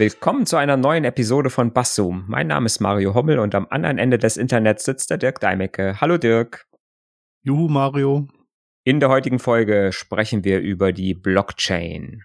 [0.00, 2.24] Willkommen zu einer neuen Episode von Basszoom.
[2.26, 6.00] Mein Name ist Mario Hommel und am anderen Ende des Internets sitzt der Dirk Deimecke.
[6.00, 6.66] Hallo Dirk.
[7.42, 8.26] Juhu Mario.
[8.82, 12.22] In der heutigen Folge sprechen wir über die Blockchain.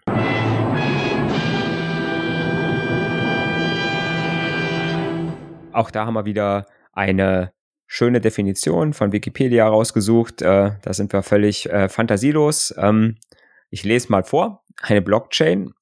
[5.73, 7.51] Auch da haben wir wieder eine
[7.87, 10.41] schöne Definition von Wikipedia rausgesucht.
[10.41, 12.73] Äh, da sind wir völlig äh, fantasielos.
[12.77, 13.17] Ähm,
[13.69, 14.63] ich lese mal vor.
[14.81, 15.73] Eine Blockchain,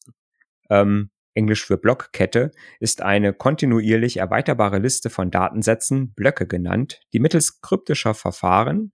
[0.71, 7.61] ähm, Englisch für Blockkette, ist eine kontinuierlich erweiterbare Liste von Datensätzen, Blöcke genannt, die mittels
[7.61, 8.93] kryptischer Verfahren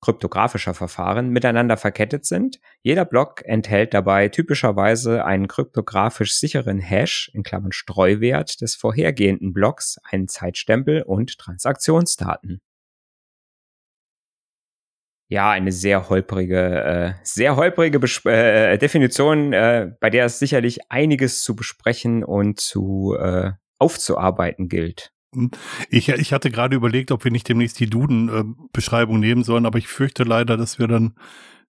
[0.00, 2.60] kryptografischer Verfahren miteinander verkettet sind.
[2.82, 9.98] Jeder Block enthält dabei typischerweise einen kryptografisch sicheren Hash in Klammern Streuwert des vorhergehenden Blocks,
[10.04, 12.60] einen Zeitstempel und Transaktionsdaten.
[15.30, 20.90] Ja, eine sehr holprige, äh, sehr holprige Bes äh, Definition, äh, bei der es sicherlich
[20.90, 25.12] einiges zu besprechen und zu äh, aufzuarbeiten gilt.
[25.90, 29.78] Ich, ich hatte gerade überlegt, ob wir nicht demnächst die Duden-Beschreibung äh, nehmen sollen, aber
[29.78, 31.14] ich fürchte leider, dass wir dann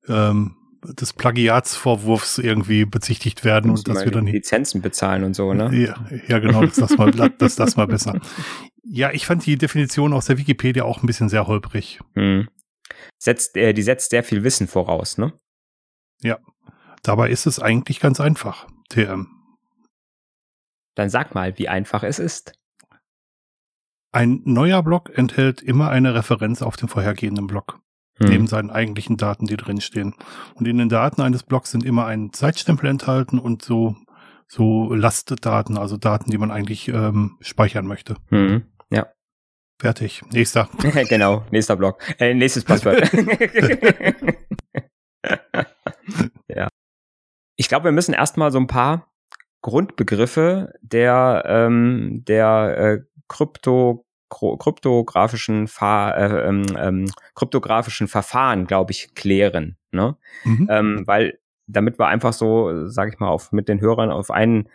[0.08, 5.70] ähm, des Plagiatsvorwurfs irgendwie bezichtigt werden und dass wir dann Lizenzen bezahlen und so, ne?
[5.74, 5.96] Ja,
[6.28, 8.20] ja genau, das das mal, das, das mal besser.
[8.84, 12.00] Ja, ich fand die Definition aus der Wikipedia auch ein bisschen sehr holprig.
[12.16, 12.48] Hm.
[13.20, 15.34] Setzt, äh, die setzt sehr viel Wissen voraus, ne?
[16.22, 16.40] Ja.
[17.04, 19.28] Dabei ist es eigentlich ganz einfach, TM.
[20.96, 22.54] Dann sag mal, wie einfach es ist.
[24.12, 27.80] Ein neuer Block enthält immer eine Referenz auf den vorhergehenden Block.
[28.18, 28.30] Hm.
[28.30, 30.16] Neben seinen eigentlichen Daten, die drinstehen.
[30.56, 33.96] Und in den Daten eines Blocks sind immer ein Zeitstempel enthalten und so,
[34.48, 38.16] so Lastdaten, also Daten, die man eigentlich ähm, speichern möchte.
[38.30, 38.64] Hm.
[38.90, 39.08] Ja.
[39.80, 40.22] Fertig.
[40.32, 40.70] Nächster.
[41.10, 42.02] genau, nächster Block.
[42.20, 43.12] Äh, nächstes Passwort.
[46.48, 46.68] ja.
[47.56, 49.12] Ich glaube, wir müssen erstmal so ein paar
[49.62, 59.16] Grundbegriffe der, ähm, der äh, Krypto kryptografischen, Fa äh, ähm, ähm, kryptografischen Verfahren, glaube ich,
[59.16, 59.78] klären.
[59.92, 60.18] Ne?
[60.44, 60.68] Mhm.
[60.70, 64.70] Ähm, weil damit wir einfach so, sage ich mal, auf, mit den Hörern auf einen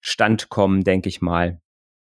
[0.00, 1.60] Stand kommen, denke ich mal.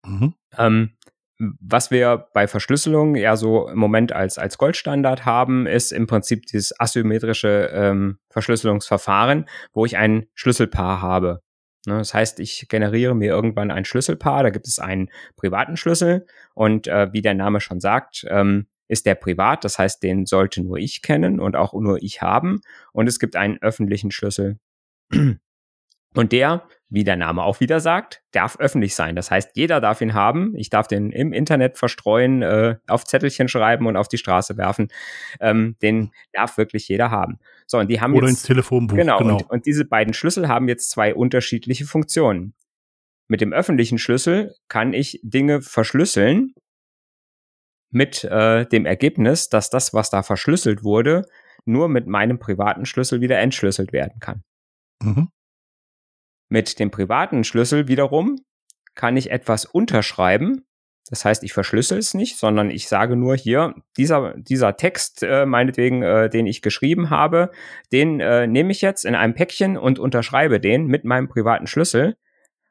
[0.06, 0.36] Mhm.
[0.58, 0.92] Ähm,
[1.38, 6.46] was wir bei Verschlüsselung ja so im Moment als, als Goldstandard haben, ist im Prinzip
[6.46, 11.42] dieses asymmetrische ähm, Verschlüsselungsverfahren, wo ich ein Schlüsselpaar habe.
[11.86, 16.26] Ne, das heißt, ich generiere mir irgendwann ein Schlüsselpaar, da gibt es einen privaten Schlüssel
[16.54, 20.62] und äh, wie der Name schon sagt, ähm, ist der privat, das heißt, den sollte
[20.62, 24.60] nur ich kennen und auch nur ich haben und es gibt einen öffentlichen Schlüssel.
[26.18, 29.16] Und der, wie der Name auch wieder sagt, darf öffentlich sein.
[29.16, 30.54] Das heißt, jeder darf ihn haben.
[30.56, 34.90] Ich darf den im Internet verstreuen, äh, auf Zettelchen schreiben und auf die Straße werfen.
[35.40, 37.40] Ähm, den darf wirklich jeder haben.
[37.68, 38.96] So, und die haben Oder jetzt, ins Telefonbuch.
[38.96, 39.18] Genau.
[39.18, 39.38] genau.
[39.38, 42.54] Und, und diese beiden Schlüssel haben jetzt zwei unterschiedliche Funktionen.
[43.28, 46.54] Mit dem öffentlichen Schlüssel kann ich Dinge verschlüsseln
[47.90, 51.24] mit äh, dem Ergebnis, dass das, was da verschlüsselt wurde,
[51.66, 54.44] nur mit meinem privaten Schlüssel wieder entschlüsselt werden kann.
[55.02, 55.30] Mhm.
[56.50, 58.40] Mit dem privaten Schlüssel wiederum
[58.94, 60.66] kann ich etwas unterschreiben.
[61.10, 65.46] Das heißt, ich verschlüssel es nicht, sondern ich sage nur hier, dieser, dieser Text, äh,
[65.46, 67.52] meinetwegen, äh, den ich geschrieben habe,
[67.92, 72.16] den äh, nehme ich jetzt in einem Päckchen und unterschreibe den mit meinem privaten Schlüssel.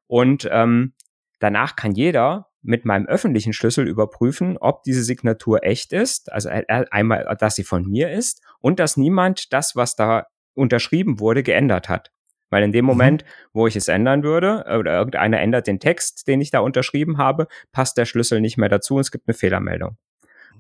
[0.09, 0.95] Und ähm,
[1.39, 7.37] danach kann jeder mit meinem öffentlichen Schlüssel überprüfen, ob diese Signatur echt ist, also einmal,
[7.39, 12.11] dass sie von mir ist und dass niemand das, was da unterschrieben wurde, geändert hat.
[12.55, 12.91] Weil in dem mhm.
[12.91, 17.19] Moment, wo ich es ändern würde, oder irgendeiner ändert den Text, den ich da unterschrieben
[17.19, 19.97] habe, passt der Schlüssel nicht mehr dazu und es gibt eine Fehlermeldung.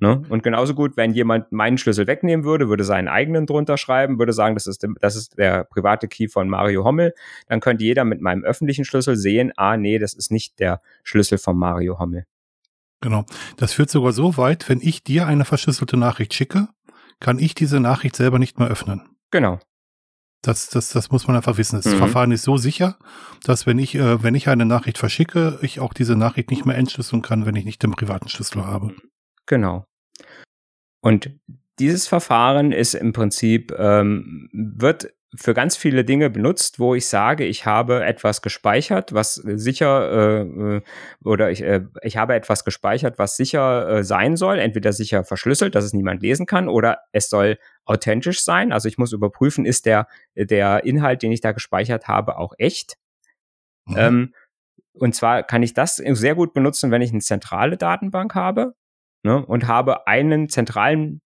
[0.00, 0.20] Ne?
[0.28, 4.32] Und genauso gut, wenn jemand meinen Schlüssel wegnehmen würde, würde seinen eigenen drunter schreiben, würde
[4.32, 7.14] sagen, das ist, das ist der private Key von Mario Hommel,
[7.46, 11.38] dann könnte jeder mit meinem öffentlichen Schlüssel sehen, ah nee, das ist nicht der Schlüssel
[11.38, 12.26] von Mario Hommel.
[13.02, 13.24] Genau.
[13.56, 16.66] Das führt sogar so weit, wenn ich dir eine verschlüsselte Nachricht schicke,
[17.20, 19.02] kann ich diese Nachricht selber nicht mehr öffnen.
[19.30, 19.60] Genau.
[20.46, 21.76] Das, das, das muss man einfach wissen.
[21.76, 21.98] Das mhm.
[21.98, 22.98] Verfahren ist so sicher,
[23.44, 26.76] dass wenn ich, äh, wenn ich eine Nachricht verschicke, ich auch diese Nachricht nicht mehr
[26.76, 28.94] entschlüsseln kann, wenn ich nicht den privaten Schlüssel habe.
[29.46, 29.84] Genau.
[31.00, 31.30] Und
[31.78, 37.44] dieses Verfahren ist im Prinzip, ähm, wird für ganz viele Dinge benutzt, wo ich sage,
[37.44, 40.82] ich habe etwas gespeichert, was sicher äh, äh,
[41.24, 45.74] oder ich, äh, ich habe etwas gespeichert, was sicher äh, sein soll, entweder sicher verschlüsselt,
[45.74, 48.72] dass es niemand lesen kann, oder es soll authentisch sein.
[48.72, 52.96] Also ich muss überprüfen, ist der der Inhalt, den ich da gespeichert habe, auch echt.
[53.86, 53.96] Mhm.
[53.98, 54.34] Ähm,
[54.92, 58.74] und zwar kann ich das sehr gut benutzen, wenn ich eine zentrale Datenbank habe
[59.24, 61.20] ne, und habe einen zentralen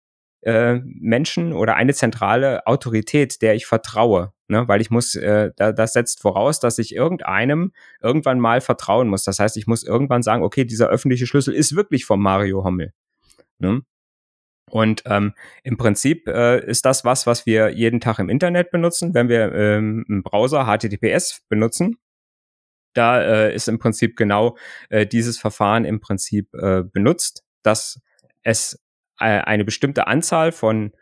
[0.49, 4.33] äh, Menschen oder eine zentrale Autorität, der ich vertraue.
[4.49, 4.67] Ne?
[4.67, 9.25] Weil ich muss, äh, da, das setzt voraus, dass ich irgendeinem irgendwann mal vertrauen muss.
[9.25, 12.95] Das heißt, ich muss irgendwann sagen, okay, dieser öffentliche Schlüssel ist wirklich von Mario Hommel.
[13.59, 13.83] Ne?
[14.71, 15.35] Und ähm,
[15.65, 19.53] im Prinzip äh, ist das was, was wir jeden Tag im Internet benutzen, wenn wir
[19.53, 21.99] ähm, im Browser HTTPS benutzen.
[22.94, 24.56] Da äh, ist im Prinzip genau
[24.89, 28.01] äh, dieses Verfahren im Prinzip äh, benutzt, dass
[28.43, 28.79] es
[29.19, 30.93] eine bestimmte Anzahl von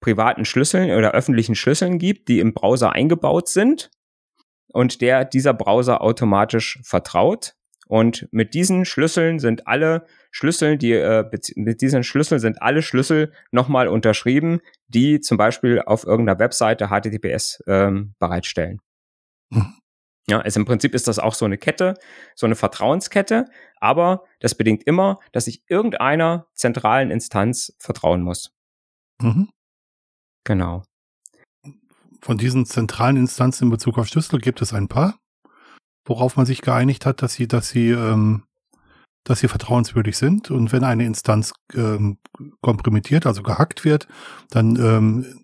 [0.00, 3.90] privaten Schlüsseln oder öffentlichen Schlüsseln gibt, die im Browser eingebaut sind
[4.68, 7.54] und der dieser Browser automatisch vertraut.
[7.86, 11.24] Und mit diesen Schlüsseln sind alle Schlüssel, die äh,
[11.54, 17.62] mit diesen Schlüsseln sind alle Schlüssel nochmal unterschrieben, die zum Beispiel auf irgendeiner Webseite HTTPS
[17.66, 18.80] ähm, bereitstellen.
[19.50, 19.74] Mhm.
[20.26, 21.94] Ja, also im Prinzip ist das auch so eine Kette,
[22.34, 23.46] so eine Vertrauenskette,
[23.78, 28.54] aber das bedingt immer, dass ich irgendeiner zentralen Instanz vertrauen muss.
[29.20, 29.50] Mhm.
[30.44, 30.82] Genau.
[32.22, 35.18] Von diesen zentralen Instanzen in Bezug auf Schlüssel gibt es ein paar,
[36.06, 38.44] worauf man sich geeinigt hat, dass sie, dass sie, ähm,
[39.24, 40.50] dass sie vertrauenswürdig sind.
[40.50, 42.18] Und wenn eine Instanz ähm,
[42.62, 44.08] kompromittiert, also gehackt wird,
[44.48, 45.43] dann ähm,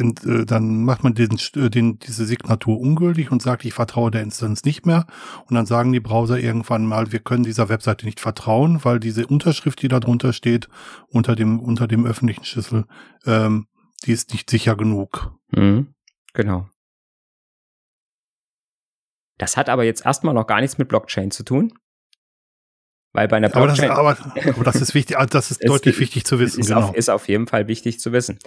[0.00, 4.10] und, äh, dann macht man den, äh, den, diese Signatur ungültig und sagt, ich vertraue
[4.10, 5.06] der Instanz nicht mehr.
[5.46, 9.26] Und dann sagen die Browser irgendwann mal, wir können dieser Webseite nicht vertrauen, weil diese
[9.26, 10.68] Unterschrift, die da drunter steht,
[11.08, 12.86] unter dem, unter dem öffentlichen Schlüssel,
[13.26, 13.66] ähm,
[14.04, 15.32] die ist nicht sicher genug.
[15.50, 15.94] Mhm.
[16.32, 16.68] Genau.
[19.38, 21.72] Das hat aber jetzt erstmal noch gar nichts mit Blockchain zu tun.
[23.12, 23.90] Weil bei einer Blockchain.
[23.90, 26.60] Aber das, aber, aber das ist wichtig, also das ist deutlich wichtig zu wissen.
[26.60, 26.88] Ist, genau.
[26.88, 28.38] auf, ist auf jeden Fall wichtig zu wissen.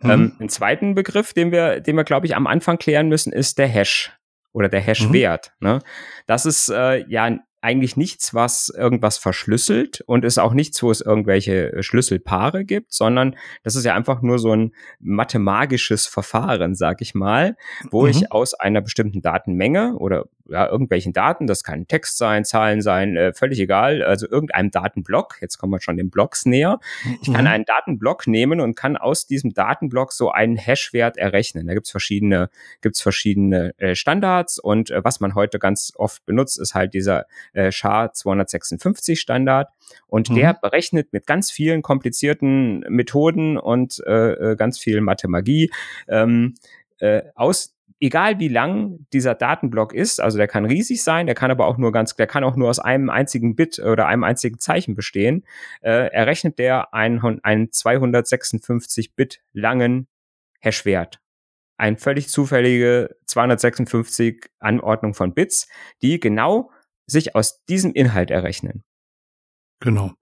[0.00, 0.10] Mhm.
[0.10, 3.58] Ähm, ein zweiten Begriff, den wir, den wir, glaube ich, am Anfang klären müssen, ist
[3.58, 4.12] der Hash
[4.52, 5.52] oder der Hash-Wert.
[5.60, 5.68] Mhm.
[5.68, 5.78] Ne?
[6.26, 11.00] Das ist äh, ja eigentlich nichts, was irgendwas verschlüsselt und ist auch nichts, wo es
[11.00, 17.00] irgendwelche äh, Schlüsselpaare gibt, sondern das ist ja einfach nur so ein mathemagisches Verfahren, sag
[17.00, 17.56] ich mal,
[17.90, 18.08] wo mhm.
[18.08, 23.16] ich aus einer bestimmten Datenmenge oder ja, irgendwelchen Daten, das kann Text sein, Zahlen sein,
[23.16, 26.78] äh, völlig egal, also irgendeinem Datenblock, jetzt kommen wir schon den Blocks näher.
[27.22, 27.50] Ich kann mhm.
[27.50, 31.66] einen Datenblock nehmen und kann aus diesem Datenblock so einen Hashwert errechnen.
[31.66, 32.50] Da gibt's verschiedene,
[32.82, 37.26] gibt's verschiedene äh, Standards und äh, was man heute ganz oft benutzt, ist halt dieser
[37.54, 39.68] äh, SHA 256 Standard
[40.06, 40.34] und mhm.
[40.34, 45.70] der berechnet mit ganz vielen komplizierten Methoden und äh, äh ganz viel Mathemagie
[46.08, 46.54] ähm,
[46.98, 47.71] äh, aus
[48.02, 51.78] egal wie lang dieser Datenblock ist, also der kann riesig sein, der kann aber auch
[51.78, 55.46] nur ganz, der kann auch nur aus einem einzigen Bit oder einem einzigen Zeichen bestehen,
[55.82, 60.08] äh, errechnet der einen, einen 256 Bit langen
[60.60, 61.20] Hashwert.
[61.76, 65.68] Ein völlig zufällige 256 Anordnung von Bits,
[66.02, 66.72] die genau
[67.06, 68.82] sich aus diesem Inhalt errechnen.
[69.80, 70.12] Genau.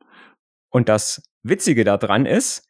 [0.68, 2.66] Und das Witzige daran ist,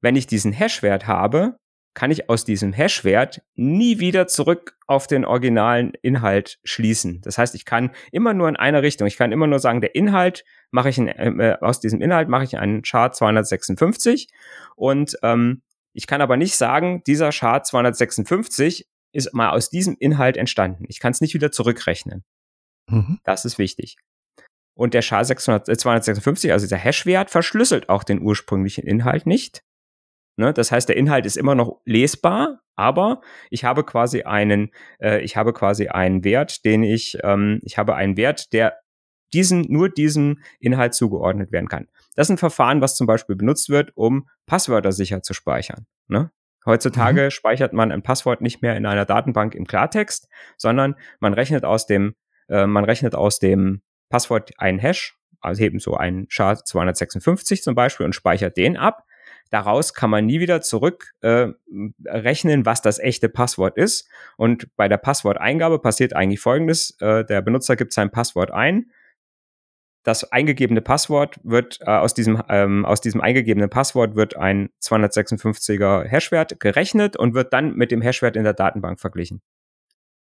[0.00, 1.56] wenn ich diesen Hashwert habe,
[1.94, 7.20] kann ich aus diesem Hash-Wert nie wieder zurück auf den originalen Inhalt schließen.
[7.22, 9.06] Das heißt, ich kann immer nur in einer Richtung.
[9.06, 12.44] Ich kann immer nur sagen, der Inhalt mache ich in, äh, aus diesem Inhalt mache
[12.44, 14.28] ich einen Chart 256
[14.76, 15.62] und ähm,
[15.92, 20.84] ich kann aber nicht sagen, dieser Chart 256 ist mal aus diesem Inhalt entstanden.
[20.88, 22.24] Ich kann es nicht wieder zurückrechnen.
[22.88, 23.20] Mhm.
[23.24, 23.96] Das ist wichtig.
[24.74, 29.62] Und der SHA 600, äh, 256, also dieser Hash-Wert, verschlüsselt auch den ursprünglichen Inhalt nicht.
[30.36, 30.52] Ne?
[30.52, 33.20] Das heißt, der Inhalt ist immer noch lesbar, aber
[33.50, 34.70] ich habe quasi einen,
[35.00, 38.78] äh, ich habe quasi einen Wert, den ich, ähm, ich habe einen Wert, der
[39.32, 41.88] diesen, nur diesem Inhalt zugeordnet werden kann.
[42.14, 45.86] Das ist ein Verfahren, was zum Beispiel benutzt wird, um Passwörter sicher zu speichern.
[46.08, 46.30] Ne?
[46.64, 47.30] Heutzutage mhm.
[47.30, 51.86] speichert man ein Passwort nicht mehr in einer Datenbank im Klartext, sondern man rechnet aus
[51.86, 52.14] dem,
[52.48, 58.06] äh, man rechnet aus dem Passwort einen Hash, also eben so einen SHA-256 zum Beispiel
[58.06, 59.04] und speichert den ab.
[59.52, 61.48] Daraus kann man nie wieder zurück äh,
[62.06, 64.08] rechnen, was das echte Passwort ist.
[64.38, 66.96] Und bei der Passworteingabe passiert eigentlich Folgendes.
[67.00, 68.90] Äh, der Benutzer gibt sein Passwort ein.
[70.04, 76.04] Das eingegebene Passwort wird äh, aus diesem ähm, aus diesem eingegebenen Passwort wird ein 256er
[76.04, 79.42] Hashwert gerechnet und wird dann mit dem Hashwert in der Datenbank verglichen.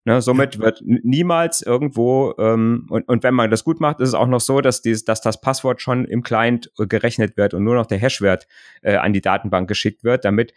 [0.05, 4.15] Ne, somit wird niemals irgendwo, ähm, und, und wenn man das gut macht, ist es
[4.15, 7.65] auch noch so, dass, dieses, dass das Passwort schon im Client äh, gerechnet wird und
[7.65, 8.47] nur noch der Hashwert
[8.81, 10.55] äh, an die Datenbank geschickt wird, damit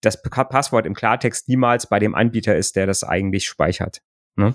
[0.00, 4.00] das Passwort im Klartext niemals bei dem Anbieter ist, der das eigentlich speichert.
[4.36, 4.54] Ne?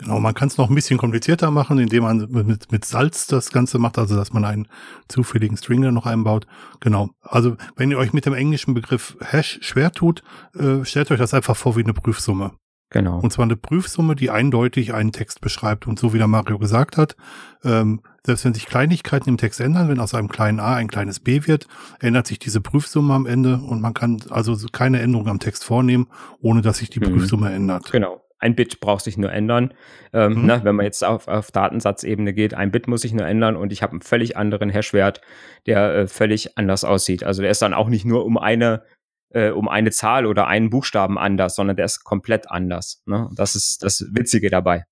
[0.00, 3.50] Genau, man kann es noch ein bisschen komplizierter machen, indem man mit, mit Salz das
[3.50, 4.66] Ganze macht, also dass man einen
[5.08, 6.46] zufälligen Stringer noch einbaut.
[6.80, 7.10] Genau.
[7.20, 10.22] Also wenn ihr euch mit dem englischen Begriff Hash schwer tut,
[10.54, 12.52] äh, stellt euch das einfach vor wie eine Prüfsumme.
[12.90, 13.20] Genau.
[13.20, 15.86] Und zwar eine Prüfsumme, die eindeutig einen Text beschreibt.
[15.86, 17.16] Und so wie der Mario gesagt hat,
[17.64, 21.20] ähm, selbst wenn sich Kleinigkeiten im Text ändern, wenn aus einem kleinen a ein kleines
[21.20, 21.68] b wird,
[22.00, 26.08] ändert sich diese Prüfsumme am Ende und man kann also keine Änderung am Text vornehmen,
[26.40, 27.12] ohne dass sich die mhm.
[27.12, 27.90] Prüfsumme ändert.
[27.92, 28.20] Genau.
[28.40, 29.74] Ein Bit braucht sich nur ändern.
[30.12, 30.46] Ähm, mhm.
[30.46, 33.70] ne, wenn man jetzt auf, auf Datensatzebene geht, ein Bit muss sich nur ändern und
[33.70, 35.20] ich habe einen völlig anderen Hashwert,
[35.66, 37.22] der äh, völlig anders aussieht.
[37.22, 38.82] Also der ist dann auch nicht nur um eine
[39.30, 43.02] äh, um eine Zahl oder einen Buchstaben anders, sondern der ist komplett anders.
[43.06, 43.30] Ne?
[43.34, 44.84] Das ist das Witzige dabei.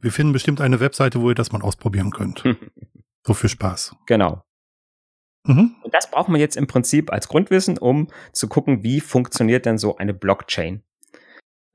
[0.00, 2.42] Wir finden bestimmt eine Webseite, wo ihr das mal ausprobieren könnt.
[3.26, 3.96] so für Spaß.
[4.06, 4.42] Genau.
[5.44, 5.76] Mhm.
[5.82, 9.78] Und das braucht man jetzt im Prinzip als Grundwissen, um zu gucken, wie funktioniert denn
[9.78, 10.82] so eine Blockchain.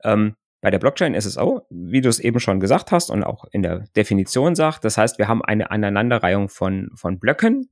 [0.04, 3.24] Ähm, bei der Blockchain ist es auch, wie du es eben schon gesagt hast und
[3.24, 7.68] auch in der Definition sagt, das heißt, wir haben eine Aneinanderreihung von, von Blöcken,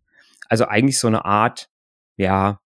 [0.48, 1.68] also eigentlich so eine Art,
[2.16, 2.60] ja,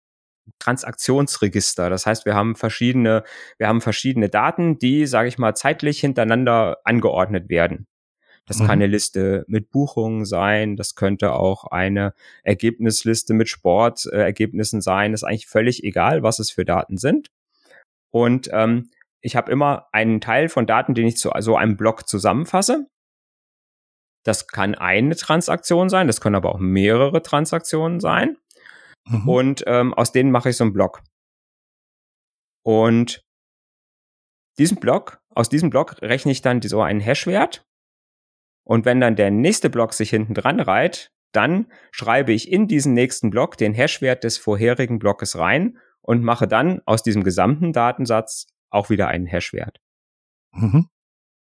[0.59, 1.89] Transaktionsregister.
[1.89, 3.23] Das heißt, wir haben verschiedene,
[3.57, 7.87] wir haben verschiedene Daten, die, sage ich mal, zeitlich hintereinander angeordnet werden.
[8.45, 8.65] Das mhm.
[8.65, 15.11] kann eine Liste mit Buchungen sein, das könnte auch eine Ergebnisliste mit Sportergebnissen äh, sein.
[15.11, 17.29] Das ist eigentlich völlig egal, was es für Daten sind.
[18.11, 18.89] Und ähm,
[19.21, 22.87] ich habe immer einen Teil von Daten, den ich zu so einem Block zusammenfasse.
[24.23, 28.37] Das kann eine Transaktion sein, das können aber auch mehrere Transaktionen sein.
[29.05, 29.29] Mhm.
[29.29, 31.01] Und ähm, aus denen mache ich so einen Block.
[32.63, 33.25] Und
[34.57, 37.65] diesen Block, aus diesem Block rechne ich dann so einen Hashwert.
[38.65, 42.93] Und wenn dann der nächste Block sich hinten dran reiht, dann schreibe ich in diesen
[42.93, 48.47] nächsten Block den Hashwert des vorherigen Blockes rein und mache dann aus diesem gesamten Datensatz
[48.69, 49.81] auch wieder einen Hashwert.
[50.51, 50.87] Mhm.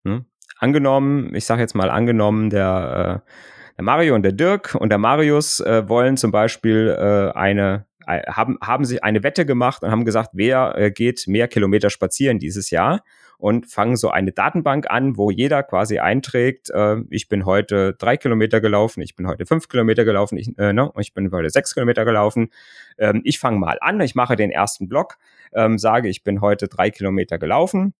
[0.05, 0.25] Hm?
[0.57, 3.31] Angenommen, ich sage jetzt mal angenommen, der äh,
[3.77, 8.21] der Mario und der Dirk und der Marius äh, wollen zum Beispiel äh, eine äh,
[8.27, 12.39] haben, haben sich eine Wette gemacht und haben gesagt, wer äh, geht mehr Kilometer spazieren
[12.39, 13.03] dieses Jahr
[13.37, 18.15] und fangen so eine Datenbank an, wo jeder quasi einträgt, äh, ich bin heute drei
[18.17, 21.73] Kilometer gelaufen, ich bin heute fünf Kilometer gelaufen, ich, äh, ne, ich bin heute sechs
[21.73, 22.49] Kilometer gelaufen.
[22.97, 25.17] Ähm, ich fange mal an, ich mache den ersten Block,
[25.53, 27.93] ähm, sage, ich bin heute drei Kilometer gelaufen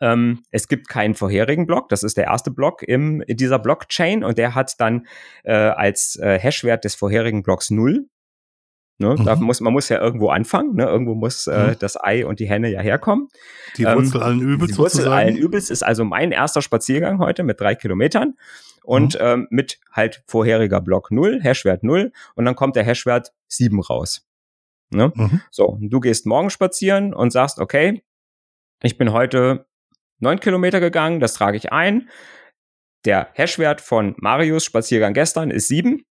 [0.00, 1.88] ähm, es gibt keinen vorherigen Block.
[1.88, 5.06] Das ist der erste Block im, in dieser Blockchain und der hat dann
[5.44, 8.06] äh, als äh, Hashwert des vorherigen Blocks null.
[8.98, 9.16] Ne?
[9.18, 9.24] Mhm.
[9.24, 10.74] Da muss, man muss ja irgendwo anfangen.
[10.74, 10.84] Ne?
[10.84, 11.76] Irgendwo muss äh, mhm.
[11.78, 13.28] das Ei und die Henne ja herkommen.
[13.76, 14.72] Die Wurzel ähm, allen Übels.
[14.72, 15.16] Die Wurzel sozusagen.
[15.16, 18.34] allen Übels ist also mein erster Spaziergang heute mit drei Kilometern
[18.84, 19.20] und mhm.
[19.20, 24.26] ähm, mit halt vorheriger Block null, Hashwert null und dann kommt der Hashwert sieben raus.
[24.90, 25.12] Ne?
[25.14, 25.40] Mhm.
[25.50, 28.02] So, du gehst morgen spazieren und sagst, okay,
[28.82, 29.66] ich bin heute
[30.20, 32.08] neun Kilometer gegangen, das trage ich ein.
[33.04, 36.04] Der Hashwert von Marius Spaziergang gestern ist sieben.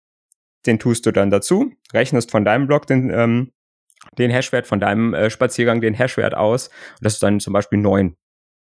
[0.65, 3.51] Den tust du dann dazu, rechnest von deinem Blog den, ähm,
[4.17, 6.67] den Hashwert von deinem äh, Spaziergang den Hashwert aus.
[6.67, 8.17] Und das ist dann zum Beispiel neun.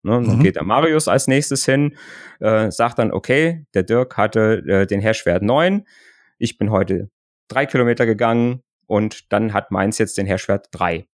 [0.03, 0.13] Ne?
[0.13, 0.43] Dann mhm.
[0.43, 1.97] geht der Marius als nächstes hin,
[2.39, 5.85] äh, sagt dann, okay, der Dirk hatte äh, den Hashwert neun.
[6.37, 7.09] Ich bin heute
[7.47, 11.07] drei Kilometer gegangen und dann hat meins jetzt den Hashwert drei.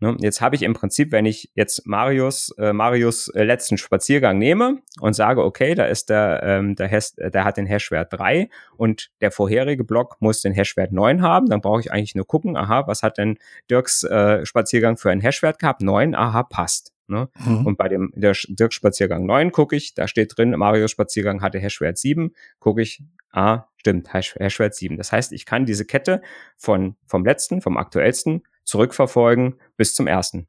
[0.00, 0.16] Ne?
[0.20, 4.78] Jetzt habe ich im Prinzip, wenn ich jetzt Marius, äh, Marius äh, letzten Spaziergang nehme
[5.00, 9.10] und sage, okay, da ist der, ähm, der, Hash, der hat den Hashwert 3 und
[9.20, 12.86] der vorherige Block muss den Hashwert 9 haben, dann brauche ich eigentlich nur gucken, aha,
[12.86, 13.38] was hat denn
[13.70, 15.82] Dirks äh, Spaziergang für einen Hashwert gehabt?
[15.82, 16.94] 9, aha, passt.
[17.06, 17.28] Ne?
[17.44, 17.66] Mhm.
[17.66, 21.58] Und bei dem der Dirk Spaziergang 9 gucke ich, da steht drin, Marius Spaziergang hatte
[21.58, 23.02] Hashwert 7, gucke ich,
[23.32, 24.96] ah, stimmt, Hash, Hashwert 7.
[24.96, 26.22] Das heißt, ich kann diese Kette
[26.56, 30.48] von, vom letzten, vom aktuellsten zurückverfolgen bis zum ersten.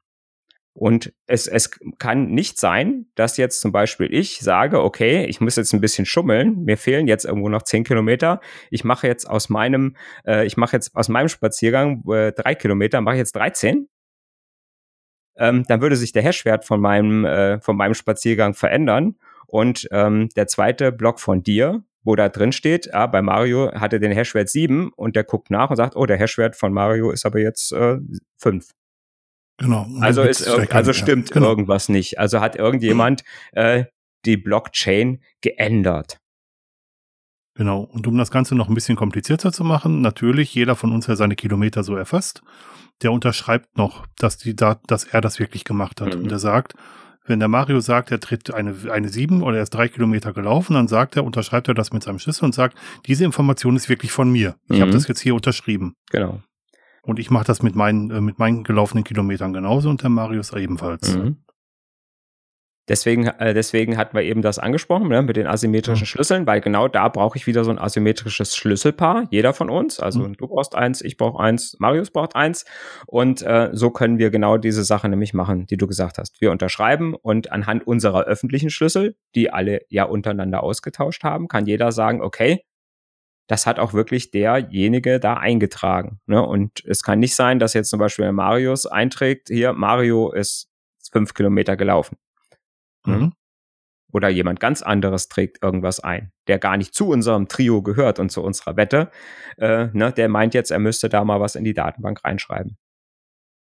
[0.74, 5.56] Und es, es kann nicht sein, dass jetzt zum Beispiel ich sage, okay, ich muss
[5.56, 8.40] jetzt ein bisschen schummeln, mir fehlen jetzt irgendwo noch zehn Kilometer.
[8.70, 13.02] Ich mache jetzt aus meinem, äh, ich mache jetzt aus meinem Spaziergang äh, drei Kilometer,
[13.02, 13.86] mache ich jetzt 13.
[15.36, 19.16] Ähm, dann würde sich der Hashwert von meinem, äh, von meinem Spaziergang verändern.
[19.46, 24.00] Und ähm, der zweite Block von dir wo da drin steht, ah, bei Mario hatte
[24.00, 27.24] den Hashwert 7 und der guckt nach und sagt, oh, der Hashwert von Mario ist
[27.24, 27.98] aber jetzt äh,
[28.38, 28.68] 5.
[29.58, 29.86] Genau.
[30.00, 31.48] Also ist also stimmt ja, genau.
[31.50, 32.18] irgendwas nicht.
[32.18, 33.84] Also hat irgendjemand äh,
[34.24, 36.18] die Blockchain geändert.
[37.54, 37.82] Genau.
[37.82, 41.16] Und um das Ganze noch ein bisschen komplizierter zu machen, natürlich jeder von uns, der
[41.16, 42.42] seine Kilometer so erfasst,
[43.02, 46.14] der unterschreibt noch, dass die dass er das wirklich gemacht hat.
[46.14, 46.22] Mhm.
[46.22, 46.74] Und er sagt,
[47.24, 50.74] wenn der Mario sagt, er tritt eine, eine sieben oder er ist drei Kilometer gelaufen,
[50.74, 52.76] dann sagt er, unterschreibt er das mit seinem Schlüssel und sagt,
[53.06, 54.56] diese Information ist wirklich von mir.
[54.68, 54.82] Ich mhm.
[54.82, 55.94] habe das jetzt hier unterschrieben.
[56.10, 56.42] Genau.
[57.02, 60.52] Und ich mache das mit meinen, äh, mit meinen gelaufenen Kilometern genauso und der Marius
[60.52, 61.16] ebenfalls.
[61.16, 61.38] Mhm.
[62.88, 66.06] Deswegen, äh, deswegen hatten wir eben das angesprochen ne, mit den asymmetrischen mhm.
[66.06, 70.00] Schlüsseln, weil genau da brauche ich wieder so ein asymmetrisches Schlüsselpaar, jeder von uns.
[70.00, 70.36] Also mhm.
[70.36, 72.64] du brauchst eins, ich brauche eins, Marius braucht eins.
[73.06, 76.40] Und äh, so können wir genau diese Sache nämlich machen, die du gesagt hast.
[76.40, 81.92] Wir unterschreiben und anhand unserer öffentlichen Schlüssel, die alle ja untereinander ausgetauscht haben, kann jeder
[81.92, 82.64] sagen, okay,
[83.46, 86.20] das hat auch wirklich derjenige da eingetragen.
[86.26, 86.44] Ne?
[86.44, 90.68] Und es kann nicht sein, dass jetzt zum Beispiel Marius einträgt, hier, Mario ist
[91.12, 92.16] fünf Kilometer gelaufen.
[93.06, 93.14] Mhm.
[93.14, 93.32] Hm?
[94.12, 98.30] Oder jemand ganz anderes trägt irgendwas ein, der gar nicht zu unserem Trio gehört und
[98.30, 99.10] zu unserer Wette.
[99.56, 102.76] Äh, ne, der meint jetzt, er müsste da mal was in die Datenbank reinschreiben.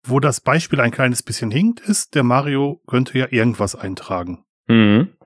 [0.06, 4.44] Wo das Beispiel ein kleines bisschen hinkt, ist, der Mario könnte ja irgendwas eintragen.
[4.68, 5.16] Mhm.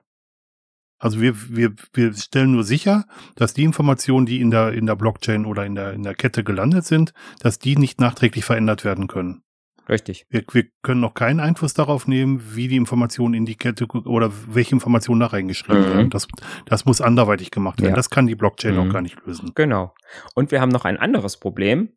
[0.97, 3.05] Also wir, wir, wir stellen nur sicher,
[3.35, 6.43] dass die Informationen, die in der, in der Blockchain oder in der, in der Kette
[6.43, 9.43] gelandet sind, dass die nicht nachträglich verändert werden können.
[9.91, 10.25] Richtig.
[10.29, 14.31] Wir, wir können noch keinen Einfluss darauf nehmen, wie die Informationen in die Kette oder
[14.47, 15.93] welche Informationen da reingeschrieben mhm.
[15.93, 16.09] werden.
[16.09, 16.29] Das,
[16.65, 17.91] das muss anderweitig gemacht werden.
[17.91, 17.95] Ja.
[17.97, 18.79] Das kann die Blockchain mhm.
[18.79, 19.51] auch gar nicht lösen.
[19.53, 19.93] Genau.
[20.33, 21.91] Und wir haben noch ein anderes Problem,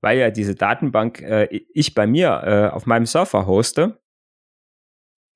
[0.00, 4.00] weil ja diese Datenbank äh, ich bei mir äh, auf meinem Surfer hoste,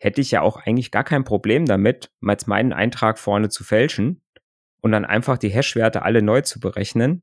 [0.00, 4.20] hätte ich ja auch eigentlich gar kein Problem damit, mal meinen Eintrag vorne zu fälschen
[4.80, 7.22] und dann einfach die Hashwerte alle neu zu berechnen.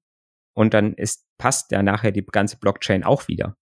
[0.53, 3.57] Und dann ist, passt ja nachher die ganze Blockchain auch wieder.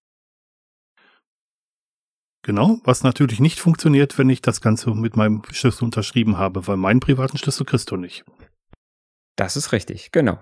[2.46, 6.78] Genau, was natürlich nicht funktioniert, wenn ich das Ganze mit meinem Schlüssel unterschrieben habe, weil
[6.78, 8.24] meinen privaten Schlüssel kriegst du nicht.
[9.36, 10.38] Das ist richtig, genau.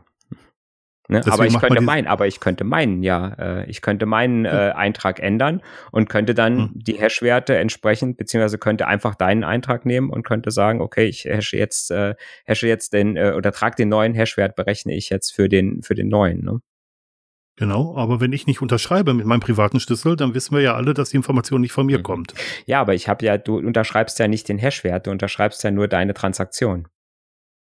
[1.07, 1.21] Ne?
[1.25, 5.21] Aber ich könnte meinen, aber ich könnte meinen, ja, äh, ich könnte meinen äh, Eintrag
[5.21, 6.71] ändern und könnte dann hm.
[6.73, 11.55] die Hash-Werte entsprechend, beziehungsweise könnte einfach deinen Eintrag nehmen und könnte sagen, okay, ich hashe
[11.55, 15.47] jetzt, äh, hashe jetzt den äh, oder trage den neuen Hash-Wert, berechne ich jetzt für
[15.47, 16.43] den für den neuen.
[16.43, 16.59] Ne?
[17.55, 20.93] Genau, aber wenn ich nicht unterschreibe mit meinem privaten Schlüssel, dann wissen wir ja alle,
[20.95, 22.03] dass die Information nicht von mir mhm.
[22.03, 22.33] kommt.
[22.65, 25.87] Ja, aber ich habe ja, du unterschreibst ja nicht den Hashwert, du unterschreibst ja nur
[25.87, 26.87] deine Transaktion.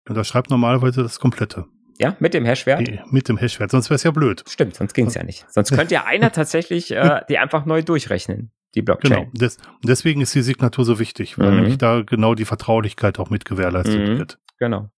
[0.04, 1.66] Ich unterschreibe normalerweise das Komplette.
[1.98, 2.80] Ja, mit dem Hashwert?
[2.80, 4.42] Die, mit dem Hashwert, sonst wäre es ja blöd.
[4.48, 5.44] Stimmt, sonst ging es ja nicht.
[5.50, 9.10] Sonst könnte ja einer tatsächlich äh, die einfach neu durchrechnen, die Blockchain.
[9.10, 11.56] Genau, des, deswegen ist die Signatur so wichtig, weil mhm.
[11.56, 14.18] nämlich da genau die Vertraulichkeit auch mit gewährleistet mhm.
[14.18, 14.38] wird.
[14.58, 14.90] Genau.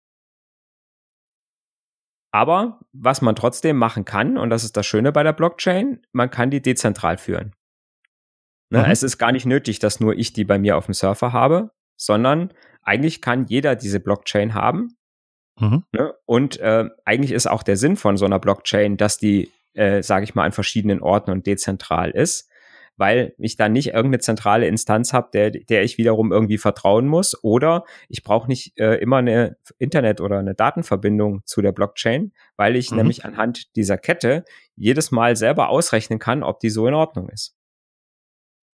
[2.33, 6.31] Aber was man trotzdem machen kann, und das ist das Schöne bei der Blockchain, man
[6.31, 7.55] kann die dezentral führen.
[8.71, 8.85] Ne, mhm.
[8.91, 11.71] Es ist gar nicht nötig, dass nur ich die bei mir auf dem Surfer habe,
[11.97, 14.97] sondern eigentlich kann jeder diese Blockchain haben.
[15.61, 15.85] Mhm.
[15.93, 16.15] Ne?
[16.25, 20.25] Und äh, eigentlich ist auch der Sinn von so einer Blockchain, dass die, äh, sage
[20.25, 22.49] ich mal, an verschiedenen Orten und dezentral ist
[22.97, 27.43] weil ich dann nicht irgendeine zentrale Instanz habe, der, der ich wiederum irgendwie vertrauen muss.
[27.43, 32.77] Oder ich brauche nicht äh, immer eine Internet- oder eine Datenverbindung zu der Blockchain, weil
[32.77, 32.99] ich mhm.
[32.99, 34.45] nämlich anhand dieser Kette
[34.77, 37.57] jedes Mal selber ausrechnen kann, ob die so in Ordnung ist.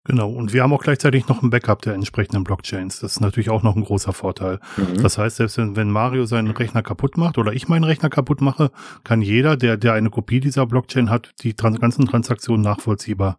[0.04, 3.00] Genau, und wir haben auch gleichzeitig noch ein Backup der entsprechenden Blockchains.
[3.00, 4.58] Das ist natürlich auch noch ein großer Vorteil.
[4.78, 5.02] Mhm.
[5.02, 8.40] Das heißt, selbst wenn, wenn Mario seinen Rechner kaputt macht oder ich meinen Rechner kaputt
[8.40, 8.70] mache,
[9.04, 13.38] kann jeder, der, der eine Kopie dieser Blockchain hat, die trans ganzen Transaktionen nachvollziehbar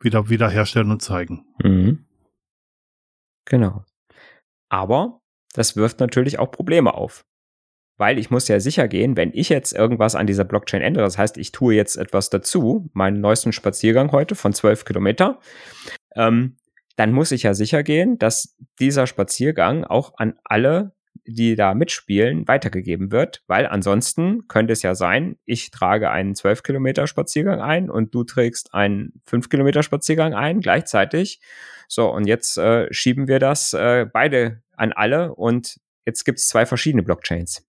[0.00, 1.44] wieder, wieder herstellen und zeigen.
[1.62, 2.06] Mhm.
[3.44, 3.84] Genau.
[4.68, 5.20] Aber
[5.54, 7.24] das wirft natürlich auch Probleme auf.
[7.98, 11.16] Weil ich muss ja sicher gehen, wenn ich jetzt irgendwas an dieser Blockchain ändere, das
[11.16, 15.40] heißt, ich tue jetzt etwas dazu, meinen neuesten Spaziergang heute von 12 Kilometer,
[16.14, 16.58] ähm,
[16.96, 20.95] dann muss ich ja sicher gehen, dass dieser Spaziergang auch an alle
[21.26, 26.62] die da mitspielen, weitergegeben wird, weil ansonsten könnte es ja sein, ich trage einen 12
[26.62, 31.40] Kilometer Spaziergang ein und du trägst einen 5 Kilometer Spaziergang ein gleichzeitig.
[31.88, 36.48] So, und jetzt äh, schieben wir das äh, beide an alle und jetzt gibt es
[36.48, 37.66] zwei verschiedene Blockchains.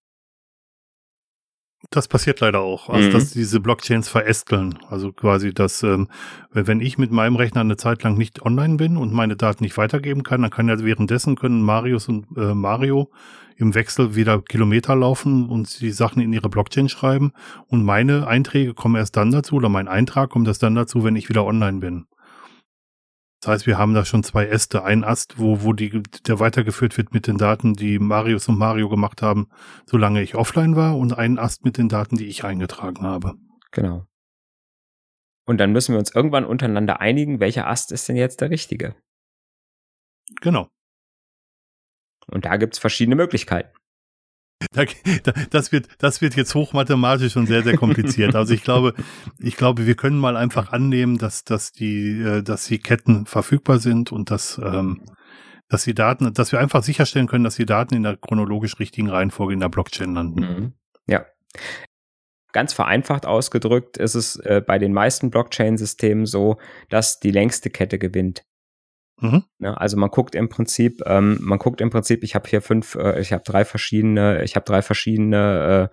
[1.91, 3.13] Das passiert leider auch, also mhm.
[3.13, 4.79] dass diese Blockchains verästeln.
[4.89, 6.09] Also quasi, dass ähm,
[6.51, 9.77] wenn ich mit meinem Rechner eine Zeit lang nicht online bin und meine Daten nicht
[9.77, 13.11] weitergeben kann, dann kann ja währenddessen können Marius und äh, Mario
[13.57, 17.31] im Wechsel wieder Kilometer laufen und die Sachen in ihre Blockchain schreiben.
[17.67, 21.15] Und meine Einträge kommen erst dann dazu, oder mein Eintrag kommt erst dann dazu, wenn
[21.15, 22.05] ich wieder online bin.
[23.41, 24.83] Das heißt, wir haben da schon zwei Äste.
[24.83, 28.89] Ein Ast, wo, wo die, der weitergeführt wird mit den Daten, die Marius und Mario
[28.89, 29.49] gemacht haben,
[29.85, 33.35] solange ich offline war, und ein Ast mit den Daten, die ich eingetragen habe.
[33.71, 34.07] Genau.
[35.45, 38.95] Und dann müssen wir uns irgendwann untereinander einigen, welcher Ast ist denn jetzt der richtige.
[40.41, 40.67] Genau.
[42.25, 43.73] Und da gibt's verschiedene Möglichkeiten.
[45.51, 48.35] Das wird, das wird jetzt hochmathematisch und sehr, sehr kompliziert.
[48.35, 48.93] Also ich glaube,
[49.39, 53.79] ich glaube, wir können mal einfach annehmen, dass, dass die, äh, dass die Ketten verfügbar
[53.79, 55.01] sind und dass, ähm,
[55.69, 59.09] dass die Daten, dass wir einfach sicherstellen können, dass die Daten in der chronologisch richtigen
[59.09, 60.39] Reihenfolge in der Blockchain landen.
[60.39, 60.73] Mhm.
[61.07, 61.25] Ja.
[62.53, 66.57] Ganz vereinfacht ausgedrückt ist es äh, bei den meisten Blockchain-Systemen so,
[66.89, 68.43] dass die längste Kette gewinnt.
[69.19, 69.43] Mhm.
[69.57, 72.95] Ne, also man guckt im Prinzip, ähm, man guckt im Prinzip, ich habe hier fünf,
[72.95, 75.89] äh, ich habe drei verschiedene, ich habe drei verschiedene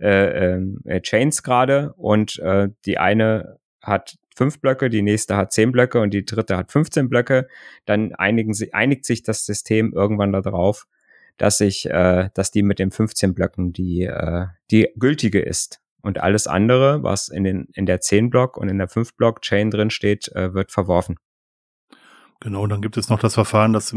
[0.00, 5.36] äh, äh, ähm, äh, Chains gerade und äh, die eine hat fünf Blöcke, die nächste
[5.36, 7.48] hat zehn Blöcke und die dritte hat 15 Blöcke.
[7.84, 10.86] Dann einigen sie, einigt sich das System irgendwann darauf,
[11.38, 15.80] dass ich, äh, dass die mit den 15 Blöcken die, äh, die gültige ist.
[16.00, 19.42] Und alles andere, was in, den, in der 10 Block und in der 5 Block
[19.42, 21.16] Chain drin steht, äh, wird verworfen.
[22.40, 23.94] Genau, dann gibt es noch das Verfahren, dass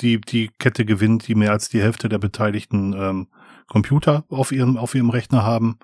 [0.00, 3.28] die, die Kette gewinnt, die mehr als die Hälfte der beteiligten ähm,
[3.66, 5.78] Computer auf ihrem, auf ihrem Rechner haben.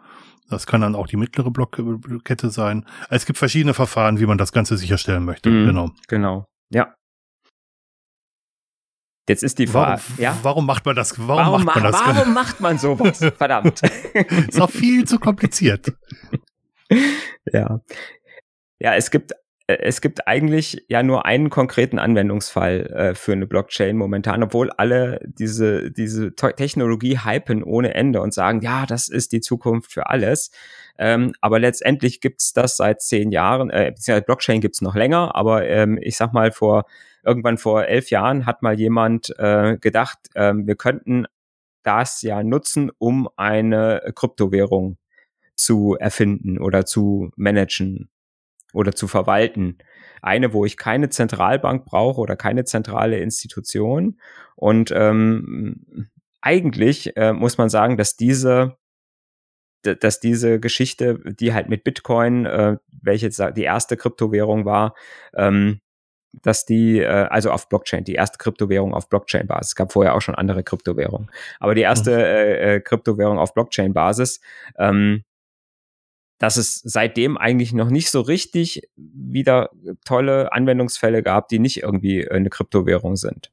[0.49, 2.87] Das kann dann auch die mittlere Blockkette sein.
[3.11, 5.51] Es gibt verschiedene Verfahren, wie man das Ganze sicherstellen möchte.
[5.51, 5.91] Mhm, genau.
[6.09, 6.47] Genau.
[6.71, 6.95] Ja.
[9.29, 10.39] Jetzt ist die Frage, warum, ja?
[10.43, 11.19] warum macht man das?
[11.19, 12.01] Warum, warum macht man das?
[12.03, 13.19] Warum macht man sowas?
[13.37, 13.83] Verdammt.
[14.49, 15.93] ist auch viel zu kompliziert.
[17.53, 17.81] ja.
[18.81, 19.35] Ja, es gibt äh,
[19.69, 25.21] es gibt eigentlich ja nur einen konkreten Anwendungsfall äh, für eine Blockchain momentan, obwohl alle
[25.27, 30.51] diese, diese Technologie hypen ohne Ende und sagen, ja, das ist die Zukunft für alles.
[30.99, 35.69] Ähm, aber letztendlich gibt's das seit zehn Jahren, äh, beziehungsweise Blockchain gibt's noch länger, aber
[35.69, 36.87] ähm, ich sag mal, vor
[37.23, 41.27] irgendwann vor elf Jahren hat mal jemand äh, gedacht, äh, wir könnten
[41.83, 44.97] das ja nutzen, um eine Kryptowährung
[45.57, 48.09] zu erfinden oder zu managen
[48.73, 49.79] oder zu verwalten.
[50.23, 54.19] Eine, wo ich keine Zentralbank brauche oder keine zentrale Institution.
[54.57, 58.77] Und ähm, eigentlich äh, muss man sagen, dass diese
[59.83, 64.95] dass diese Geschichte, die halt mit Bitcoin, äh, welche die erste Kryptowährung war,
[65.35, 65.81] ähm,
[66.33, 69.71] dass die, äh, also auf Blockchain, die erste Kryptowährung auf Blockchain-Basis.
[69.71, 71.31] Es gab vorher auch schon andere Kryptowährungen.
[71.59, 72.19] Aber die erste mhm.
[72.19, 74.41] äh, äh, Kryptowährung auf Blockchain-Basis,
[74.79, 75.25] ähm,
[76.39, 79.71] dass es seitdem eigentlich noch nicht so richtig wieder
[80.05, 83.51] tolle Anwendungsfälle gab, die nicht irgendwie eine Kryptowährung sind.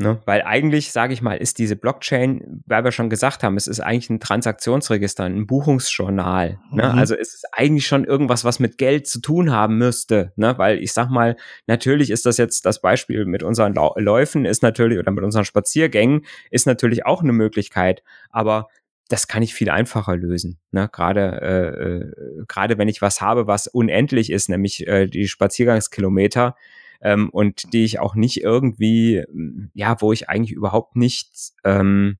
[0.00, 0.20] Ne?
[0.26, 3.80] Weil eigentlich, sage ich mal, ist diese Blockchain, weil wir schon gesagt haben, es ist
[3.80, 6.60] eigentlich ein Transaktionsregister, ein Buchungsjournal.
[6.70, 6.92] Ne?
[6.92, 6.98] Mhm.
[6.98, 10.32] Also es ist eigentlich schon irgendwas, was mit Geld zu tun haben müsste.
[10.36, 10.56] Ne?
[10.56, 15.00] Weil ich sag mal, natürlich ist das jetzt das Beispiel mit unseren Läufen, ist natürlich,
[15.00, 18.04] oder mit unseren Spaziergängen, ist natürlich auch eine Möglichkeit.
[18.30, 18.68] Aber
[19.08, 20.58] das kann ich viel einfacher lösen.
[20.70, 20.88] Ne?
[20.92, 26.56] Gerade äh, äh, gerade wenn ich was habe, was unendlich ist, nämlich äh, die Spaziergangskilometer
[27.00, 29.24] ähm, und die ich auch nicht irgendwie,
[29.74, 32.18] ja, wo ich eigentlich überhaupt nicht ähm,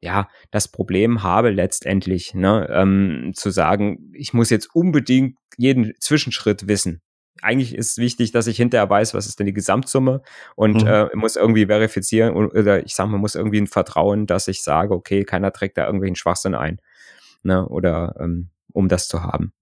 [0.00, 2.68] ja das Problem habe letztendlich, ne?
[2.70, 7.00] ähm, zu sagen, ich muss jetzt unbedingt jeden Zwischenschritt wissen
[7.42, 10.22] eigentlich ist wichtig, dass ich hinterher weiß, was ist denn die Gesamtsumme
[10.56, 10.88] und mhm.
[10.88, 14.94] äh, muss irgendwie verifizieren oder ich sage, man muss irgendwie ein Vertrauen, dass ich sage,
[14.94, 16.80] okay, keiner trägt da irgendwelchen Schwachsinn ein,
[17.42, 19.52] ne, oder ähm, um das zu haben.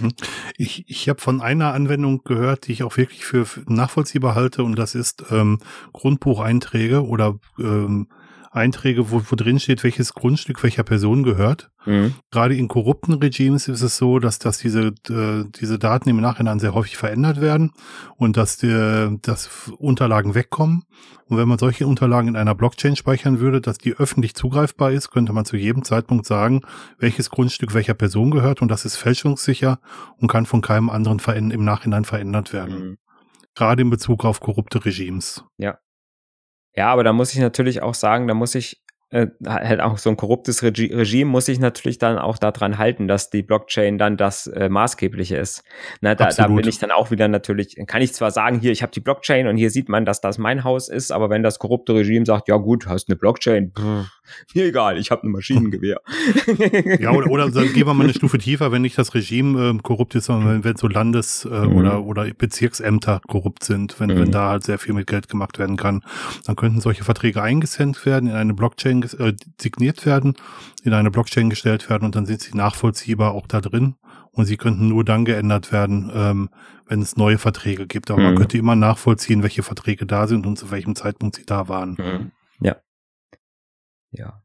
[0.00, 0.12] Mhm.
[0.56, 4.76] Ich, ich habe von einer Anwendung gehört, die ich auch wirklich für nachvollziehbar halte, und
[4.76, 5.58] das ist ähm,
[5.92, 8.08] Grundbucheinträge oder ähm,
[8.50, 11.70] Einträge, wo, wo drin steht, welches Grundstück welcher Person gehört.
[11.86, 12.14] Mhm.
[12.30, 16.58] Gerade in korrupten Regimes ist es so, dass, dass diese, äh, diese Daten im Nachhinein
[16.58, 17.72] sehr häufig verändert werden
[18.16, 20.82] und dass, die, dass Unterlagen wegkommen.
[21.26, 25.10] Und wenn man solche Unterlagen in einer Blockchain speichern würde, dass die öffentlich zugreifbar ist,
[25.10, 26.60] könnte man zu jedem Zeitpunkt sagen,
[26.98, 29.80] welches Grundstück welcher Person gehört und das ist fälschungssicher
[30.18, 32.78] und kann von keinem anderen im Nachhinein verändert werden.
[32.78, 32.98] Mhm.
[33.54, 35.44] Gerade in Bezug auf korrupte Regimes.
[35.56, 35.78] Ja,
[36.76, 40.10] ja, aber da muss ich natürlich auch sagen, da muss ich äh, halt auch so
[40.10, 44.16] ein korruptes Regi Regime muss sich natürlich dann auch daran halten, dass die Blockchain dann
[44.16, 45.62] das äh, maßgebliche ist.
[46.00, 48.82] Na, da, da bin ich dann auch wieder natürlich, kann ich zwar sagen, hier, ich
[48.82, 51.58] habe die Blockchain und hier sieht man, dass das mein Haus ist, aber wenn das
[51.58, 54.10] korrupte Regime sagt, ja gut, hast eine Blockchain, pff,
[54.54, 56.00] mir egal, ich habe ein Maschinengewehr.
[57.00, 59.78] ja, oder, oder dann gehen wir mal eine Stufe tiefer, wenn nicht das Regime äh,
[59.82, 61.76] korrupt ist, sondern wenn, wenn so Landes- äh, mhm.
[61.76, 64.20] oder, oder Bezirksämter korrupt sind, wenn, mhm.
[64.20, 66.02] wenn da halt sehr viel mit Geld gemacht werden kann,
[66.44, 70.34] dann könnten solche Verträge eingesendet werden in eine Blockchain äh, signiert werden,
[70.82, 73.96] in eine Blockchain gestellt werden und dann sind sie nachvollziehbar auch da drin.
[74.32, 76.50] Und sie könnten nur dann geändert werden, ähm,
[76.86, 78.10] wenn es neue Verträge gibt.
[78.10, 78.26] Aber mhm.
[78.26, 81.96] man könnte immer nachvollziehen, welche Verträge da sind und zu welchem Zeitpunkt sie da waren.
[81.98, 82.32] Mhm.
[82.60, 82.76] Ja.
[84.10, 84.42] Ja.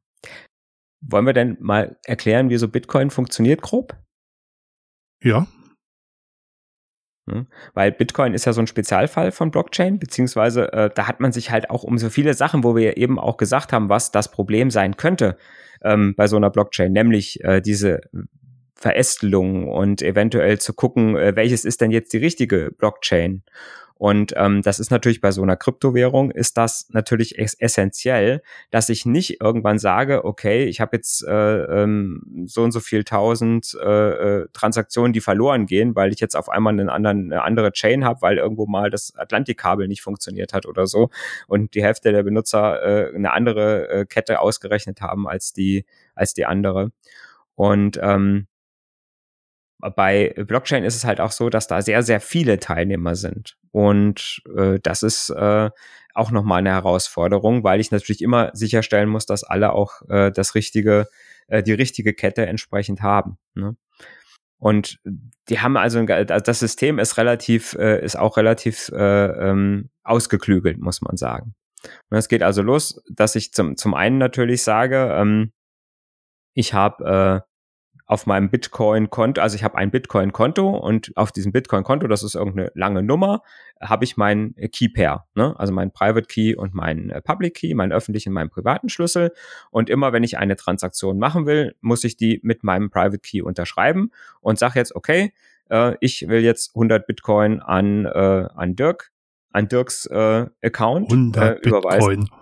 [1.02, 3.97] Wollen wir denn mal erklären, wie so Bitcoin funktioniert grob?
[5.21, 5.47] Ja.
[7.32, 7.48] Ne?
[7.74, 11.52] Weil Bitcoin ist ja so ein Spezialfall von Blockchain, beziehungsweise äh, da hat man sich
[11.52, 14.70] halt auch um so viele Sachen, wo wir eben auch gesagt haben, was das Problem
[14.70, 15.38] sein könnte
[15.84, 18.02] ähm, bei so einer Blockchain, nämlich äh, diese
[18.76, 23.44] Verästelung und eventuell zu gucken, äh, welches ist denn jetzt die richtige Blockchain.
[24.02, 29.06] Und ähm, das ist natürlich bei so einer Kryptowährung ist das natürlich essentiell, dass ich
[29.06, 34.40] nicht irgendwann sage, okay, ich habe jetzt äh, ähm, so und so viel tausend äh,
[34.40, 38.04] äh, Transaktionen, die verloren gehen, weil ich jetzt auf einmal einen anderen, eine andere Chain
[38.04, 41.12] habe, weil irgendwo mal das Atlantikkabel nicht funktioniert hat oder so
[41.46, 45.86] und die Hälfte der Benutzer äh, eine andere äh, Kette ausgerechnet haben als die
[46.16, 46.92] als die andere.
[47.54, 48.48] Und ähm,
[49.96, 53.58] bei Blockchain ist es halt auch so, dass da sehr, sehr viele Teilnehmer sind.
[53.72, 55.70] Und äh, das ist äh,
[56.13, 60.56] auch nochmal eine Herausforderung, weil ich natürlich immer sicherstellen muss, dass alle auch äh, das
[60.56, 61.08] richtige,
[61.48, 63.38] äh, die richtige Kette entsprechend haben.
[63.56, 63.76] Ne?
[64.60, 65.00] Und
[65.50, 71.02] die haben also, das System ist relativ, äh, ist auch relativ äh, ähm, ausgeklügelt, muss
[71.02, 71.56] man sagen.
[72.10, 75.52] Und es geht also los, dass ich zum, zum einen natürlich sage, ähm,
[76.54, 77.51] ich habe äh,
[78.12, 82.69] auf meinem Bitcoin-Konto, also ich habe ein Bitcoin-Konto und auf diesem Bitcoin-Konto, das ist irgendeine
[82.76, 83.41] lange Nummer,
[83.80, 85.58] habe ich mein Key-Pair, ne?
[85.58, 89.32] also mein Private Key und mein äh, Public Key, meinen öffentlichen und meinen privaten Schlüssel.
[89.69, 93.41] Und immer wenn ich eine Transaktion machen will, muss ich die mit meinem Private Key
[93.41, 95.32] unterschreiben und sage jetzt, okay,
[95.69, 99.13] äh, ich will jetzt 100 Bitcoin an, äh, an Dirk,
[99.52, 102.19] an Dirks äh, Account 100 äh, überweisen.
[102.19, 102.41] Bitcoin.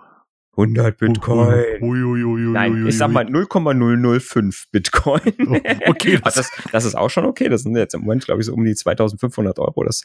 [0.56, 1.64] 100 Bitcoin.
[1.80, 5.20] Ui, ui, ui, Nein, ich sag mal 0,005 Bitcoin.
[5.46, 7.48] Oh, okay, das, das, das ist auch schon okay.
[7.48, 9.84] Das sind jetzt im Moment, glaube ich, so um die 2500 Euro.
[9.84, 10.04] Das,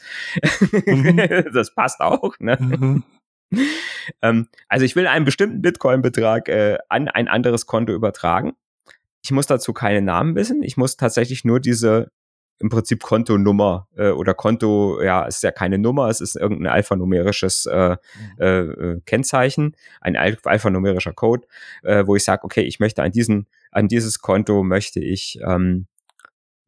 [0.86, 1.16] Mhm.
[1.52, 2.38] das passt auch.
[2.38, 2.56] Ne?
[2.60, 3.02] Mhm.
[4.22, 8.54] Ähm, also ich will einen bestimmten Bitcoin-Betrag äh, an ein anderes Konto übertragen.
[9.22, 10.62] Ich muss dazu keine Namen wissen.
[10.62, 12.10] Ich muss tatsächlich nur diese
[12.58, 16.72] im Prinzip Kontonummer äh, oder Konto, ja, es ist ja keine Nummer, es ist irgendein
[16.72, 17.96] alphanumerisches äh,
[18.38, 21.46] äh, äh, Kennzeichen, ein al alphanumerischer Code,
[21.82, 25.86] äh, wo ich sage, okay, ich möchte an diesen, an dieses Konto möchte ich ähm,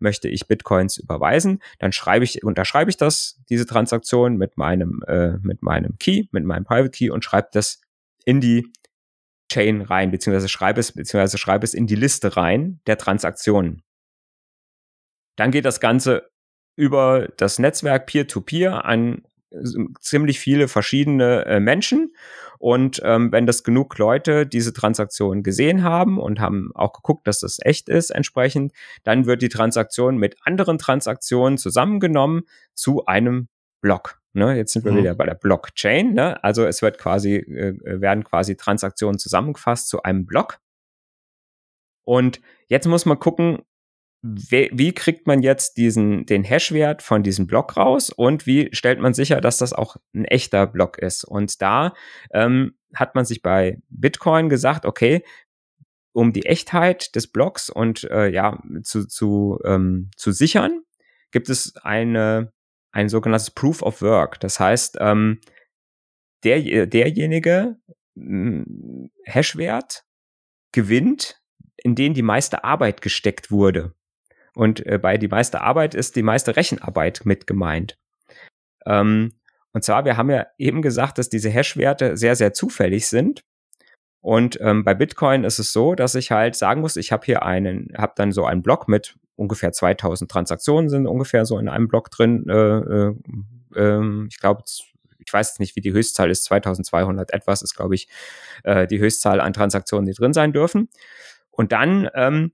[0.00, 5.38] möchte ich Bitcoins überweisen, dann schreibe ich, unterschreibe ich das, diese Transaktion mit meinem, äh,
[5.42, 7.80] mit meinem Key, mit meinem Private Key und schreibe das
[8.24, 8.72] in die
[9.50, 13.82] Chain rein, beziehungsweise schreibe es, beziehungsweise schreibe es in die Liste rein der Transaktionen.
[15.38, 16.28] Dann geht das Ganze
[16.76, 19.22] über das Netzwerk Peer-to-Peer an
[20.00, 22.14] ziemlich viele verschiedene äh, Menschen.
[22.58, 27.40] Und ähm, wenn das genug Leute diese Transaktion gesehen haben und haben auch geguckt, dass
[27.40, 28.72] das echt ist entsprechend,
[29.04, 32.42] dann wird die Transaktion mit anderen Transaktionen zusammengenommen
[32.74, 33.48] zu einem
[33.80, 34.20] Block.
[34.34, 34.98] Ne, jetzt sind wir Mhm.
[34.98, 36.12] wieder bei der Blockchain.
[36.12, 36.42] Ne?
[36.44, 40.58] Also es wird quasi, äh, werden quasi Transaktionen zusammengefasst zu einem Block.
[42.04, 43.62] Und jetzt muss man gucken,
[44.22, 48.98] wie, wie kriegt man jetzt diesen, den Hashwert von diesem Block raus und wie stellt
[48.98, 51.24] man sicher, dass das auch ein echter Block ist?
[51.24, 51.94] Und da
[52.32, 55.22] ähm, hat man sich bei Bitcoin gesagt, okay,
[56.12, 60.82] um die Echtheit des Blocks und äh, ja zu, zu, ähm, zu sichern,
[61.30, 62.52] gibt es eine,
[62.90, 64.40] ein sogenanntes Proof of Work.
[64.40, 65.40] Das heißt, ähm,
[66.42, 67.76] der, derjenige
[68.14, 68.64] mh,
[69.24, 70.04] Hashwert
[70.72, 71.40] gewinnt,
[71.76, 73.94] in den die meiste Arbeit gesteckt wurde.
[74.58, 77.96] Und äh, bei die meiste Arbeit ist die meiste Rechenarbeit mit gemeint.
[78.86, 79.34] Ähm,
[79.72, 83.42] und zwar, wir haben ja eben gesagt, dass diese Hash-Werte sehr, sehr zufällig sind.
[84.20, 87.44] Und ähm, bei Bitcoin ist es so, dass ich halt sagen muss, ich habe hier
[87.44, 91.86] einen, habe dann so einen Block mit ungefähr 2000 Transaktionen sind ungefähr so in einem
[91.86, 92.44] Block drin.
[92.48, 93.14] Äh, äh,
[93.76, 94.64] ähm, ich glaube,
[95.24, 98.08] ich weiß nicht, wie die Höchstzahl ist, 2200 etwas ist, glaube ich,
[98.64, 100.88] äh, die Höchstzahl an Transaktionen, die drin sein dürfen.
[101.52, 102.50] Und dann ähm,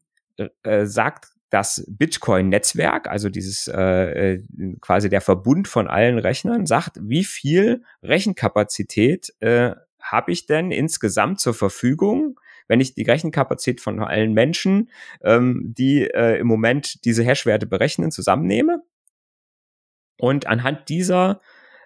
[0.65, 4.43] äh, sagt das Bitcoin-Netzwerk, also dieses äh, äh,
[4.81, 11.39] quasi der Verbund von allen Rechnern, sagt, wie viel Rechenkapazität äh, habe ich denn insgesamt
[11.39, 14.91] zur Verfügung, wenn ich die Rechenkapazität von allen Menschen,
[15.23, 18.83] ähm, die äh, im Moment diese Hash-Werte berechnen, zusammennehme.
[20.19, 21.41] Und anhand dieser,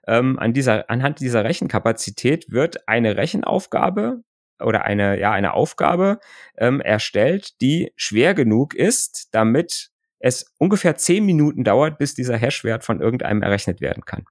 [0.07, 4.23] ähm, an dieser, anhand dieser Rechenkapazität wird eine Rechenaufgabe
[4.61, 6.19] oder eine, ja, eine Aufgabe
[6.57, 12.85] ähm, erstellt, die schwer genug ist, damit es ungefähr zehn Minuten dauert, bis dieser Hashwert
[12.85, 14.25] von irgendeinem errechnet werden kann.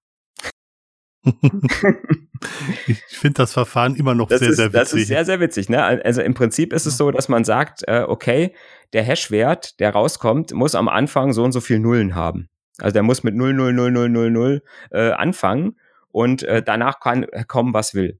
[2.87, 5.07] ich finde das Verfahren immer noch Das sehr, ist, sehr das ist witzig.
[5.07, 5.69] sehr, sehr witzig.
[5.69, 5.83] Ne?
[5.83, 8.53] Also im Prinzip ist es so, dass man sagt, äh, okay,
[8.93, 12.49] der Hashwert, der rauskommt, muss am Anfang so und so viel Nullen haben.
[12.79, 14.61] Also der muss mit 00000
[14.91, 15.77] äh, anfangen
[16.09, 18.19] und äh, danach kann kommen, was will.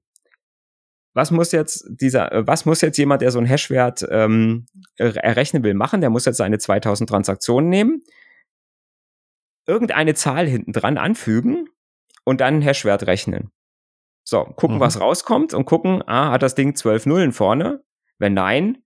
[1.17, 5.15] Was muss jetzt dieser, äh, was muss jetzt jemand, der so einen Hashwert ähm, er-
[5.17, 5.99] errechnen will, machen?
[6.01, 8.03] Der muss jetzt seine 2000 Transaktionen nehmen,
[9.67, 11.69] irgendeine Zahl hinten dran anfügen
[12.23, 13.51] und dann einen Hashwert rechnen.
[14.23, 14.81] So, gucken, Mhm.
[14.81, 17.83] was rauskommt und gucken, ah, hat das Ding 12 Nullen vorne?
[18.19, 18.83] Wenn nein,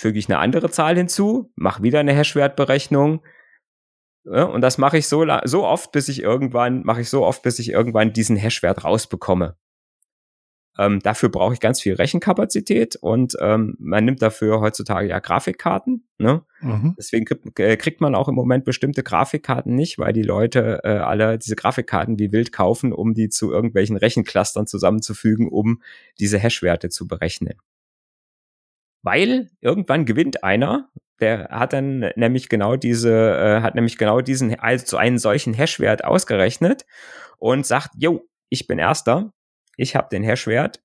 [0.00, 3.24] füge ich eine andere Zahl hinzu, mache wieder eine Hashwertberechnung,
[4.30, 7.40] Ja, und das mache ich so, so oft, bis ich irgendwann, mache ich so oft,
[7.42, 9.56] bis ich irgendwann diesen Hashwert rausbekomme.
[10.78, 16.06] Ähm, dafür brauche ich ganz viel Rechenkapazität und ähm, man nimmt dafür heutzutage ja Grafikkarten.
[16.18, 16.42] Ne?
[16.60, 16.94] Mhm.
[16.96, 20.90] Deswegen kriegt, äh, kriegt, man auch im Moment bestimmte Grafikkarten nicht, weil die Leute äh,
[20.90, 25.82] alle diese Grafikkarten wie wild kaufen, um die zu irgendwelchen Rechenclustern zusammenzufügen, um
[26.20, 27.54] diese Hashwerte zu berechnen.
[29.02, 34.58] Weil irgendwann gewinnt einer, der hat dann nämlich genau diese, äh, hat nämlich genau diesen,
[34.60, 36.86] also einen solchen Hashwert ausgerechnet
[37.38, 39.32] und sagt, jo, ich bin Erster
[39.78, 40.82] ich habe den Hashwert,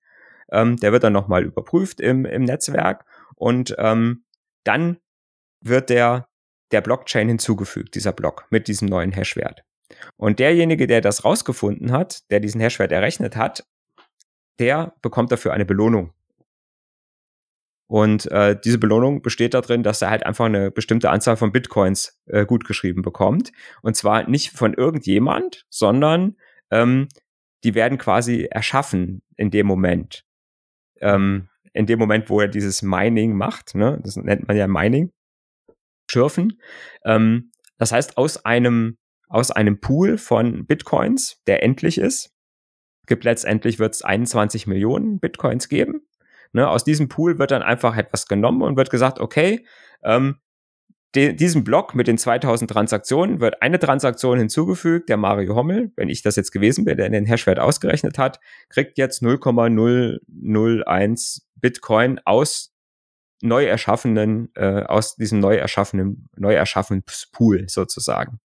[0.51, 4.23] ähm, der wird dann nochmal überprüft im, im Netzwerk und ähm,
[4.63, 4.97] dann
[5.61, 6.29] wird der,
[6.71, 9.63] der Blockchain hinzugefügt, dieser Block mit diesem neuen Hashwert.
[10.15, 13.65] Und derjenige, der das rausgefunden hat, der diesen Hashwert errechnet hat,
[14.59, 16.13] der bekommt dafür eine Belohnung.
[17.87, 22.19] Und äh, diese Belohnung besteht darin, dass er halt einfach eine bestimmte Anzahl von Bitcoins
[22.25, 23.51] äh, gutgeschrieben bekommt.
[23.81, 26.37] Und zwar nicht von irgendjemand, sondern
[26.71, 27.07] ähm,
[27.63, 30.25] die werden quasi erschaffen in dem Moment.
[31.01, 33.99] Ähm, in dem Moment, wo er dieses Mining macht, ne?
[34.03, 35.11] das nennt man ja Mining,
[36.09, 36.61] schürfen.
[37.03, 38.97] Ähm, das heißt, aus einem,
[39.27, 42.31] aus einem Pool von Bitcoins, der endlich ist,
[43.07, 46.07] gibt letztendlich wird es 21 Millionen Bitcoins geben.
[46.53, 46.69] Ne?
[46.69, 49.65] Aus diesem Pool wird dann einfach etwas genommen und wird gesagt, okay,
[50.03, 50.37] ähm,
[51.15, 55.07] de, diesem Block mit den 2000 Transaktionen wird eine Transaktion hinzugefügt.
[55.09, 58.97] Der Mario Hommel, wenn ich das jetzt gewesen bin, der den Hashwert ausgerechnet hat, kriegt
[58.97, 62.73] jetzt 0,001 Bitcoin aus
[63.41, 68.39] neu erschaffenen, äh, aus diesem neu erschaffenen, neu erschaffenen Pool sozusagen.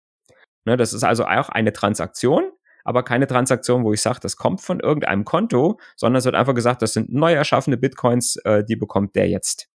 [0.65, 2.51] Ne, das ist also auch eine Transaktion,
[2.83, 6.55] aber keine Transaktion, wo ich sage, das kommt von irgendeinem Konto, sondern es wird einfach
[6.55, 9.69] gesagt, das sind neu erschaffene Bitcoins, äh, die bekommt der jetzt.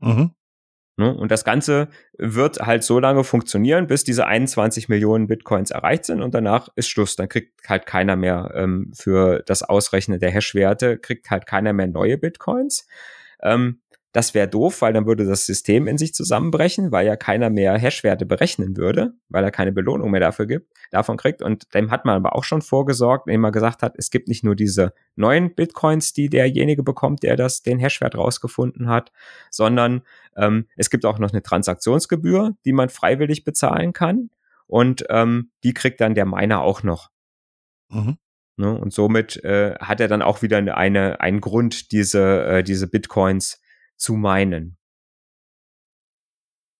[0.00, 0.34] Mhm.
[0.96, 1.14] Ne?
[1.14, 6.22] Und das Ganze wird halt so lange funktionieren, bis diese 21 Millionen Bitcoins erreicht sind
[6.22, 7.16] und danach ist Schluss.
[7.16, 11.86] Dann kriegt halt keiner mehr ähm, für das Ausrechnen der Hashwerte, kriegt halt keiner mehr
[11.86, 12.86] neue Bitcoins.
[13.42, 13.81] Ähm,
[14.12, 17.78] das wäre doof, weil dann würde das System in sich zusammenbrechen, weil ja keiner mehr
[17.78, 21.40] Hashwerte berechnen würde, weil er keine Belohnung mehr dafür gibt, davon kriegt.
[21.40, 24.44] Und dem hat man aber auch schon vorgesorgt, indem man gesagt hat, es gibt nicht
[24.44, 29.12] nur diese neuen Bitcoins, die derjenige bekommt, der das, den Hashwert rausgefunden hat,
[29.50, 30.02] sondern
[30.36, 34.28] ähm, es gibt auch noch eine Transaktionsgebühr, die man freiwillig bezahlen kann.
[34.66, 37.10] Und ähm, die kriegt dann der Miner auch noch.
[37.88, 38.18] Mhm.
[38.58, 38.78] Ne?
[38.78, 43.61] Und somit äh, hat er dann auch wieder eine, einen Grund, diese, äh, diese Bitcoins
[44.02, 44.76] zu meinen.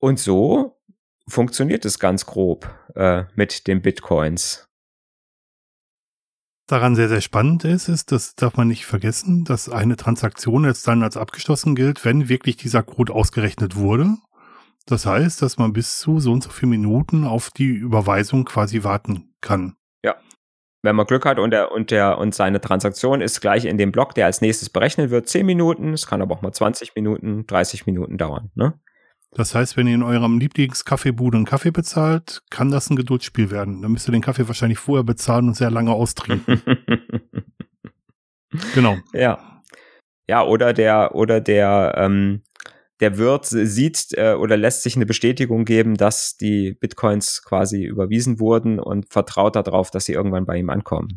[0.00, 0.80] Und so
[1.28, 4.68] funktioniert es ganz grob äh, mit den Bitcoins.
[6.66, 10.86] Daran sehr, sehr spannend ist, ist, das darf man nicht vergessen, dass eine Transaktion jetzt
[10.88, 14.16] dann als abgeschlossen gilt, wenn wirklich dieser Code ausgerechnet wurde.
[14.86, 18.82] Das heißt, dass man bis zu so und so viele Minuten auf die Überweisung quasi
[18.82, 19.76] warten kann
[20.82, 23.92] wenn man Glück hat und der und der und seine Transaktion ist gleich in dem
[23.92, 27.46] Block, der als nächstes berechnet wird, 10 Minuten, es kann aber auch mal 20 Minuten,
[27.46, 28.74] 30 Minuten dauern, ne?
[29.34, 33.80] Das heißt, wenn ihr in eurem Lieblingskaffeebude einen Kaffee bezahlt, kann das ein Geduldsspiel werden.
[33.80, 36.60] Dann müsst ihr den Kaffee wahrscheinlich vorher bezahlen und sehr lange austrinken.
[38.74, 38.98] genau.
[39.14, 39.62] Ja.
[40.28, 42.42] Ja, oder der, oder der, ähm,
[43.02, 48.38] der Wirt sieht äh, oder lässt sich eine Bestätigung geben, dass die Bitcoins quasi überwiesen
[48.38, 51.16] wurden und vertraut darauf, dass sie irgendwann bei ihm ankommen.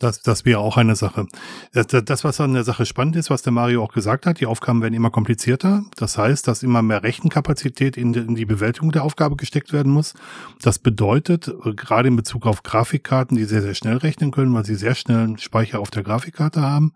[0.00, 1.26] Das, das wäre auch eine Sache.
[1.72, 4.46] Das, das, was an der Sache spannend ist, was der Mario auch gesagt hat, die
[4.46, 5.84] Aufgaben werden immer komplizierter.
[5.96, 10.14] Das heißt, dass immer mehr Rechenkapazität in, in die Bewältigung der Aufgabe gesteckt werden muss.
[10.60, 14.64] Das bedeutet, äh, gerade in Bezug auf Grafikkarten, die sehr, sehr schnell rechnen können, weil
[14.64, 16.92] sie sehr schnell einen Speicher auf der Grafikkarte haben,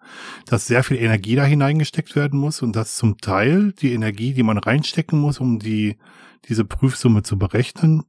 [0.46, 4.42] dass sehr viel Energie da hineingesteckt werden muss und dass zum Teil die Energie, die
[4.42, 5.98] man reinstecken muss, um die,
[6.48, 8.02] diese Prüfsumme zu berechnen,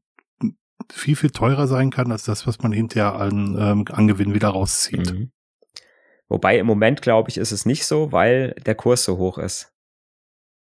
[0.92, 4.50] viel, viel teurer sein kann als das, was man hinterher an, ähm, an Gewinn wieder
[4.50, 5.14] rauszieht.
[5.14, 5.32] Mhm.
[6.28, 9.74] Wobei im Moment, glaube ich, ist es nicht so, weil der Kurs so hoch ist.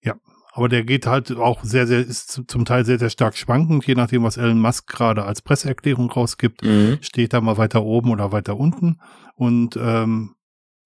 [0.02, 0.16] Ja,
[0.52, 3.96] aber der geht halt auch sehr, sehr, ist zum Teil sehr, sehr stark schwankend, je
[3.96, 6.98] nachdem, was Elon Musk gerade als Presseerklärung rausgibt, mhm.
[7.02, 9.00] steht da mal weiter oben oder weiter unten.
[9.36, 10.36] Und ähm,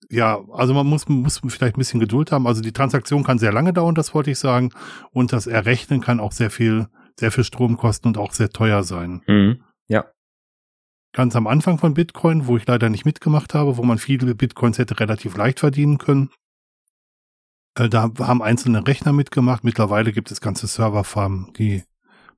[0.09, 2.47] ja, also man muss, muss vielleicht ein bisschen Geduld haben.
[2.47, 4.69] Also die Transaktion kann sehr lange dauern, das wollte ich sagen.
[5.11, 6.87] Und das Errechnen kann auch sehr viel
[7.19, 9.21] sehr viel Strom kosten und auch sehr teuer sein.
[9.27, 9.63] Mhm.
[9.87, 10.05] Ja.
[11.13, 14.77] Ganz am Anfang von Bitcoin, wo ich leider nicht mitgemacht habe, wo man viele Bitcoins
[14.77, 16.29] hätte relativ leicht verdienen können.
[17.75, 19.63] Äh, da haben einzelne Rechner mitgemacht.
[19.63, 21.83] Mittlerweile gibt es ganze Serverfarmen, die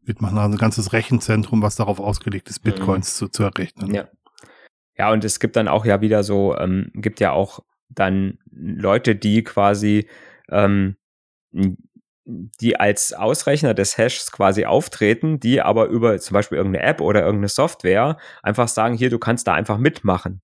[0.03, 0.37] mitmachen.
[0.37, 3.17] Also ein ganzes Rechenzentrum, was darauf ausgelegt ist, Bitcoins mhm.
[3.17, 3.93] zu, zu errechnen.
[3.93, 4.07] Ja.
[4.97, 9.15] Ja, und es gibt dann auch ja wieder so, ähm, gibt ja auch dann Leute,
[9.15, 10.09] die quasi
[10.49, 10.97] ähm,
[12.29, 17.21] die als Ausrechner des Hashs quasi auftreten, die aber über zum Beispiel irgendeine App oder
[17.21, 20.41] irgendeine Software einfach sagen, hier, du kannst da einfach mitmachen.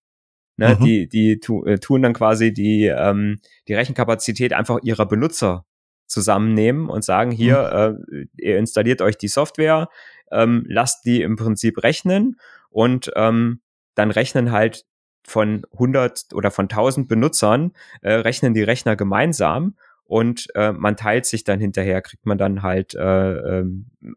[0.57, 0.83] Ne, mhm.
[0.85, 5.65] Die, die tu, äh, tun dann quasi die, ähm, die Rechenkapazität einfach ihrer Benutzer
[6.07, 8.15] zusammennehmen und sagen, hier, mhm.
[8.21, 9.89] äh, ihr installiert euch die Software,
[10.31, 13.61] ähm, lasst die im Prinzip rechnen und ähm,
[13.95, 14.85] dann rechnen halt
[15.27, 19.75] von 100 oder von 1000 Benutzern, äh, rechnen die Rechner gemeinsam
[20.05, 23.65] und äh, man teilt sich dann hinterher, kriegt man dann halt äh, äh,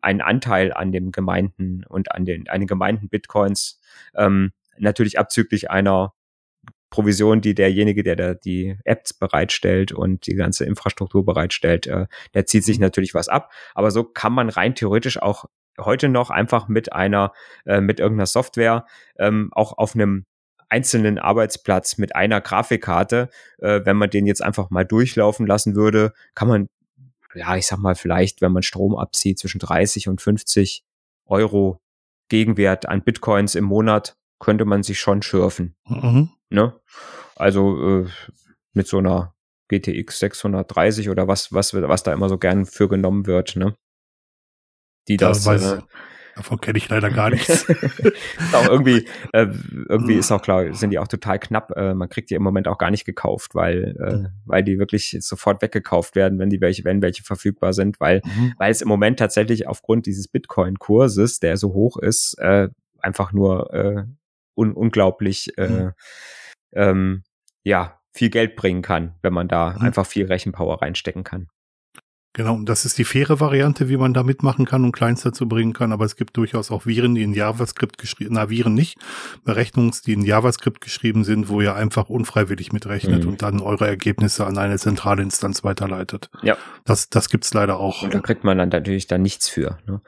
[0.02, 3.80] einen Anteil an dem gemeinten und an den, an den gemeinten Bitcoins,
[4.14, 6.12] ähm, natürlich abzüglich einer
[6.90, 12.46] Provision, die derjenige, der da die Apps bereitstellt und die ganze Infrastruktur bereitstellt, äh, der
[12.46, 13.52] zieht sich natürlich was ab.
[13.74, 15.46] Aber so kann man rein theoretisch auch
[15.78, 17.32] heute noch einfach mit einer,
[17.64, 18.86] äh, mit irgendeiner Software
[19.18, 20.26] ähm, auch auf einem
[20.68, 26.12] einzelnen Arbeitsplatz mit einer Grafikkarte, äh, wenn man den jetzt einfach mal durchlaufen lassen würde,
[26.34, 26.68] kann man,
[27.34, 30.84] ja, ich sag mal, vielleicht, wenn man Strom abzieht, zwischen 30 und 50
[31.26, 31.80] Euro
[32.28, 35.74] Gegenwert an Bitcoins im Monat, könnte man sich schon schürfen.
[35.86, 36.30] Mhm.
[36.50, 36.78] Ne?
[37.36, 38.08] Also äh,
[38.72, 39.34] mit so einer
[39.68, 43.76] GTX 630 oder was, was, was da immer so gern für genommen wird, ne?
[45.08, 45.46] Die das.
[45.46, 45.82] Weiß, äh,
[46.38, 47.66] davon kenne ich leider gar nichts.
[48.52, 49.46] auch irgendwie, äh,
[49.88, 51.72] irgendwie ist auch klar, sind die auch total knapp.
[51.76, 54.28] Äh, man kriegt die im Moment auch gar nicht gekauft, weil, äh, mhm.
[54.46, 58.54] weil die wirklich sofort weggekauft werden, wenn die welche, wenn welche verfügbar sind, weil, mhm.
[58.56, 62.68] weil es im Moment tatsächlich aufgrund dieses Bitcoin-Kurses, der so hoch ist, äh,
[63.00, 64.04] einfach nur äh,
[64.54, 65.92] un unglaublich äh, mhm.
[66.72, 67.22] ähm,
[67.64, 69.82] ja viel Geld bringen kann, wenn man da mhm.
[69.82, 71.48] einfach viel Rechenpower reinstecken kann.
[72.34, 75.48] Genau, und das ist die faire Variante, wie man da mitmachen kann und Clients dazu
[75.48, 75.92] bringen kann.
[75.92, 78.98] Aber es gibt durchaus auch Viren, die in JavaScript geschrieben, na Viren nicht,
[79.44, 83.30] Berechnungs, die in JavaScript geschrieben sind, wo ihr einfach unfreiwillig mitrechnet mhm.
[83.30, 86.30] und dann eure Ergebnisse an eine zentrale Instanz weiterleitet.
[86.42, 86.56] Ja.
[86.84, 88.02] Das, das gibt's leider auch.
[88.02, 89.78] Und da kriegt man dann natürlich dann nichts für.
[89.86, 90.00] Ne?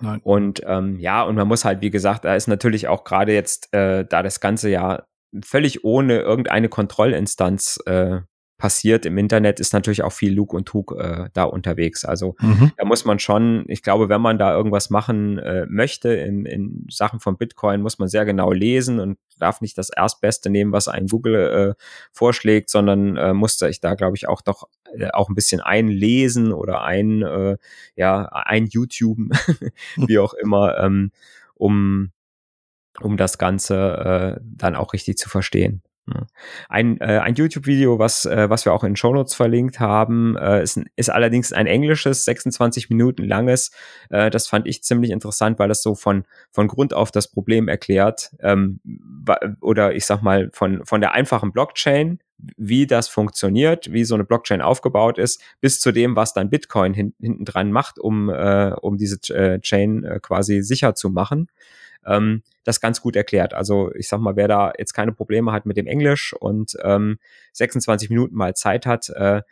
[0.00, 0.20] Nein.
[0.22, 3.72] Und ähm, ja, und man muss halt, wie gesagt, da ist natürlich auch gerade jetzt,
[3.72, 5.04] äh, da das ganze ja
[5.44, 8.20] völlig ohne irgendeine Kontrollinstanz äh,
[8.60, 12.04] passiert im Internet, ist natürlich auch viel Lug und Trug äh, da unterwegs.
[12.04, 12.72] Also mhm.
[12.76, 16.86] da muss man schon, ich glaube, wenn man da irgendwas machen äh, möchte in, in
[16.90, 20.88] Sachen von Bitcoin, muss man sehr genau lesen und darf nicht das Erstbeste nehmen, was
[20.88, 21.82] ein Google äh,
[22.12, 26.52] vorschlägt, sondern äh, musste ich da, glaube ich, auch doch äh, auch ein bisschen einlesen
[26.52, 27.56] oder ein, äh,
[27.96, 29.18] ja, ein YouTube,
[29.96, 31.12] wie auch immer, ähm,
[31.54, 32.12] um,
[33.00, 35.82] um das Ganze äh, dann auch richtig zu verstehen.
[36.68, 40.80] Ein, äh, ein YouTube-Video, was, äh, was wir auch in Shownotes verlinkt haben, äh, ist,
[40.96, 43.70] ist allerdings ein englisches, 26 Minuten langes.
[44.08, 47.68] Äh, das fand ich ziemlich interessant, weil das so von, von Grund auf das Problem
[47.68, 48.34] erklärt.
[48.40, 48.80] Ähm,
[49.60, 52.18] oder ich sag mal, von, von der einfachen Blockchain,
[52.56, 56.94] wie das funktioniert, wie so eine Blockchain aufgebaut ist, bis zu dem, was dann Bitcoin
[56.94, 61.48] hin, hinten dran macht, um, äh, um diese äh, Chain äh, quasi sicher zu machen
[62.06, 63.54] ähm, das ganz gut erklärt.
[63.54, 67.18] Also ich sag mal, wer da jetzt keine Probleme hat mit dem Englisch und ähm,
[67.52, 69.42] 26 Minuten mal Zeit hat, äh,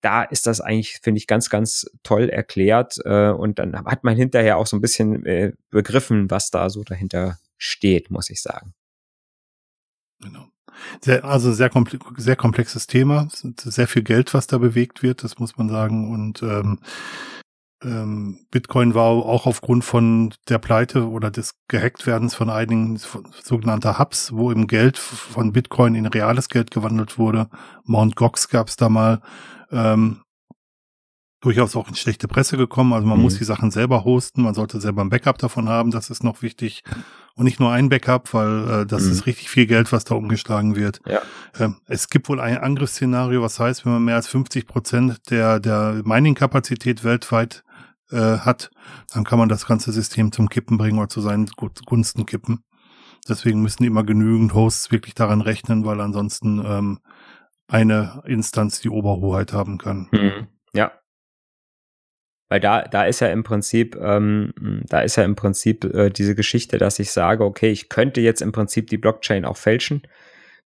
[0.00, 2.98] da ist das eigentlich, finde ich, ganz, ganz toll erklärt.
[3.04, 6.84] Äh, und dann hat man hinterher auch so ein bisschen äh, begriffen, was da so
[6.84, 8.74] dahinter steht, muss ich sagen.
[10.20, 10.46] Genau.
[11.00, 15.38] Sehr, also sehr, komplex, sehr komplexes Thema, sehr viel Geld, was da bewegt wird, das
[15.38, 16.12] muss man sagen.
[16.12, 16.80] Und ähm,
[17.86, 22.98] ähm, Bitcoin war auch aufgrund von der Pleite oder des Gehacktwerdens von einigen
[23.42, 27.48] sogenannter Hubs, wo im Geld von Bitcoin in reales Geld gewandelt wurde.
[27.84, 29.20] Mount Gox gab es da mal.
[29.70, 30.22] Ähm,
[31.40, 32.92] durchaus auch in schlechte Presse gekommen.
[32.92, 33.24] Also man mhm.
[33.24, 36.42] muss die Sachen selber hosten, man sollte selber ein Backup davon haben, das ist noch
[36.42, 36.82] wichtig.
[37.34, 39.12] Und nicht nur ein Backup, weil äh, das mhm.
[39.12, 41.00] ist richtig viel Geld, was da umgeschlagen wird.
[41.06, 41.20] Ja.
[41.58, 45.60] Ähm, es gibt wohl ein Angriffsszenario, was heißt, wenn man mehr als 50 Prozent der,
[45.60, 47.62] der Mining-Kapazität weltweit
[48.10, 48.70] äh, hat,
[49.12, 52.64] dann kann man das ganze System zum Kippen bringen oder zu seinen Gunsten kippen.
[53.28, 57.00] Deswegen müssen immer genügend Hosts wirklich daran rechnen, weil ansonsten ähm,
[57.68, 60.08] eine Instanz die Oberhoheit haben kann.
[60.12, 60.46] Mhm.
[60.72, 60.92] Ja.
[62.48, 64.52] Weil da, da ist ja im Prinzip, ähm,
[64.88, 68.40] da ist ja im Prinzip äh, diese Geschichte, dass ich sage, okay, ich könnte jetzt
[68.40, 70.02] im Prinzip die Blockchain auch fälschen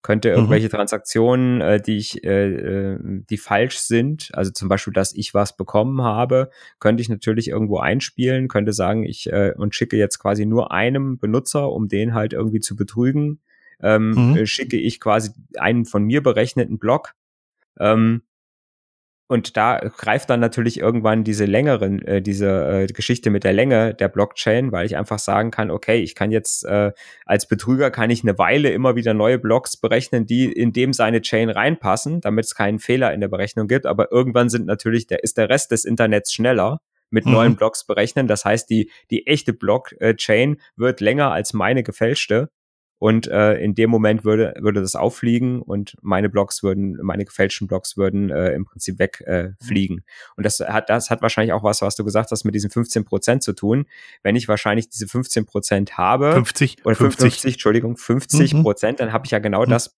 [0.01, 0.35] könnte mhm.
[0.35, 0.71] irgendwelche mhm.
[0.71, 2.99] Transaktionen, äh, die ich, äh, äh,
[3.29, 6.49] die falsch sind, also zum Beispiel, dass ich was bekommen habe,
[6.79, 11.17] könnte ich natürlich irgendwo einspielen, könnte sagen, ich äh, und schicke jetzt quasi nur einem
[11.17, 13.39] Benutzer, um den halt irgendwie zu betrügen,
[13.81, 14.37] ähm, mhm.
[14.37, 17.13] Äh, schicke ich quasi einen von mir berechneten Block.
[17.79, 18.21] Ähm,
[19.31, 23.93] und da greift dann natürlich irgendwann diese längeren, äh, diese äh, Geschichte mit der Länge
[23.93, 26.91] der Blockchain, weil ich einfach sagen kann, okay, ich kann jetzt äh,
[27.25, 31.21] als Betrüger kann ich eine Weile immer wieder neue Blocks berechnen, die in dem seine
[31.21, 33.85] Chain reinpassen, damit es keinen Fehler in der Berechnung gibt.
[33.85, 37.31] Aber irgendwann sind natürlich, der ist der Rest des Internets schneller mit mhm.
[37.31, 38.27] neuen Blocks berechnen.
[38.27, 42.49] Das heißt, die, die echte Blockchain wird länger als meine gefälschte.
[43.01, 47.65] Und äh, in dem Moment würde, würde das auffliegen und meine Blocks würden, meine gefälschten
[47.65, 49.55] Blocks würden äh, im Prinzip wegfliegen.
[49.59, 50.03] Äh, fliegen.
[50.37, 53.03] und das hat, das hat wahrscheinlich auch was, was du gesagt hast, mit diesen 15
[53.03, 53.87] Prozent zu tun.
[54.21, 58.61] Wenn ich wahrscheinlich diese 15 Prozent habe, 50 oder 50, 50 Entschuldigung, 50 mhm.
[58.61, 59.05] Prozent, mhm.
[59.05, 59.71] dann habe ich ja genau mhm.
[59.71, 59.97] das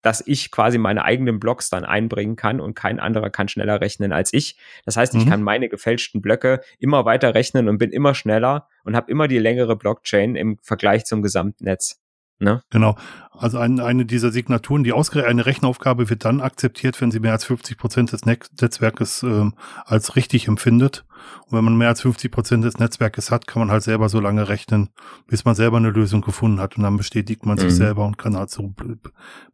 [0.00, 4.12] dass ich quasi meine eigenen Blocks dann einbringen kann und kein anderer kann schneller rechnen
[4.12, 4.56] als ich.
[4.86, 5.28] Das heißt, ich mhm.
[5.28, 9.38] kann meine gefälschten Blöcke immer weiter rechnen und bin immer schneller und habe immer die
[9.38, 12.00] längere Blockchain im Vergleich zum Gesamtnetz.
[12.40, 12.62] Ne?
[12.70, 12.96] Genau.
[13.32, 17.32] Also ein, eine dieser Signaturen, die ausgerechnet eine Rechenaufgabe wird dann akzeptiert, wenn sie mehr
[17.32, 21.04] als 50 Prozent des Net Netzwerkes ähm, als richtig empfindet.
[21.46, 24.20] Und wenn man mehr als 50 Prozent des Netzwerkes hat, kann man halt selber so
[24.20, 24.88] lange rechnen,
[25.26, 26.76] bis man selber eine Lösung gefunden hat.
[26.76, 27.60] Und dann bestätigt man mhm.
[27.60, 28.74] sich selber und kann halt so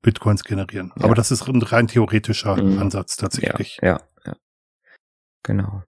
[0.02, 0.92] Bitcoins generieren.
[0.96, 1.04] Ja.
[1.04, 2.78] Aber das ist ein rein theoretischer mhm.
[2.78, 3.78] Ansatz tatsächlich.
[3.82, 4.36] Ja, ja, ja.
[5.42, 5.82] Genau.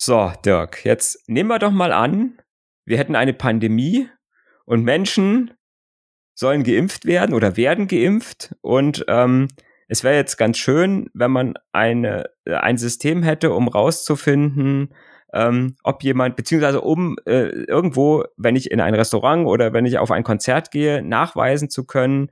[0.00, 2.38] So, Dirk, jetzt nehmen wir doch mal an,
[2.84, 4.08] wir hätten eine Pandemie
[4.68, 5.52] und Menschen
[6.34, 8.54] sollen geimpft werden oder werden geimpft.
[8.60, 9.48] Und ähm,
[9.88, 14.94] es wäre jetzt ganz schön, wenn man eine, ein System hätte, um rauszufinden,
[15.32, 19.96] ähm, ob jemand, beziehungsweise um äh, irgendwo, wenn ich in ein Restaurant oder wenn ich
[19.96, 22.30] auf ein Konzert gehe, nachweisen zu können,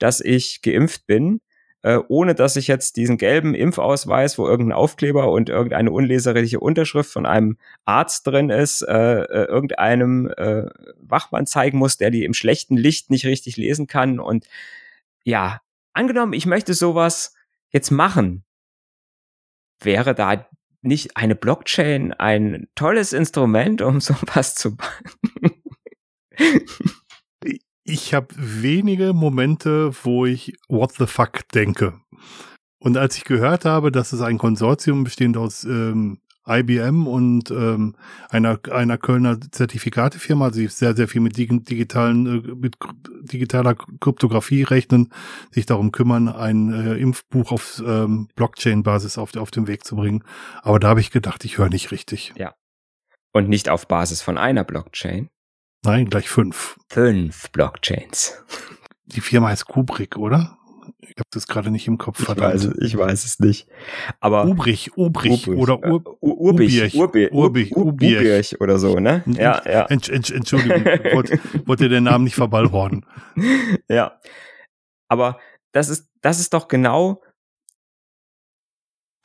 [0.00, 1.40] dass ich geimpft bin
[1.82, 7.10] äh, ohne dass ich jetzt diesen gelben Impfausweis, wo irgendein Aufkleber und irgendeine unleserliche Unterschrift
[7.10, 10.66] von einem Arzt drin ist, äh, äh, irgendeinem äh,
[11.00, 14.18] Wachmann zeigen muss, der die im schlechten Licht nicht richtig lesen kann.
[14.18, 14.46] Und
[15.22, 15.60] ja,
[15.92, 17.34] angenommen, ich möchte sowas
[17.70, 18.44] jetzt machen,
[19.80, 20.46] wäre da
[20.82, 25.62] nicht eine Blockchain ein tolles Instrument, um sowas zu machen?
[27.86, 32.00] Ich habe wenige Momente, wo ich what the fuck denke.
[32.78, 37.96] Und als ich gehört habe, dass es ein Konsortium bestehend aus ähm, IBM und ähm,
[38.28, 42.76] einer, einer Kölner Zertifikatefirma, also sehr, sehr viel mit digitalen, äh, mit
[43.22, 45.12] digitaler Kryptographie rechnen,
[45.50, 50.22] sich darum kümmern, ein äh, Impfbuch auf ähm, Blockchain-Basis auf, auf den Weg zu bringen.
[50.62, 52.32] Aber da habe ich gedacht, ich höre nicht richtig.
[52.36, 52.54] Ja.
[53.32, 55.28] Und nicht auf Basis von einer Blockchain.
[55.86, 56.76] Nein, gleich fünf.
[56.88, 58.42] Fünf Blockchains.
[59.04, 60.58] Die Firma heißt Kubrick, oder?
[61.00, 62.56] Ich habe das gerade nicht im Kopf, verdammt.
[62.56, 63.68] Ich weiß, ich weiß es nicht.
[64.18, 69.22] Aber Ubrich, Ubrich, Ubrich oder Ur, uh, Urbich, Urbich, Urbich, Urbich oder so, ne?
[69.26, 69.86] Ja, ja.
[69.86, 73.06] Entsch, Entsch, Entschuldigung, wollte wollt den Namen nicht verballhornen.
[73.88, 74.18] Ja.
[75.08, 75.38] Aber
[75.70, 77.22] das ist, das ist doch genau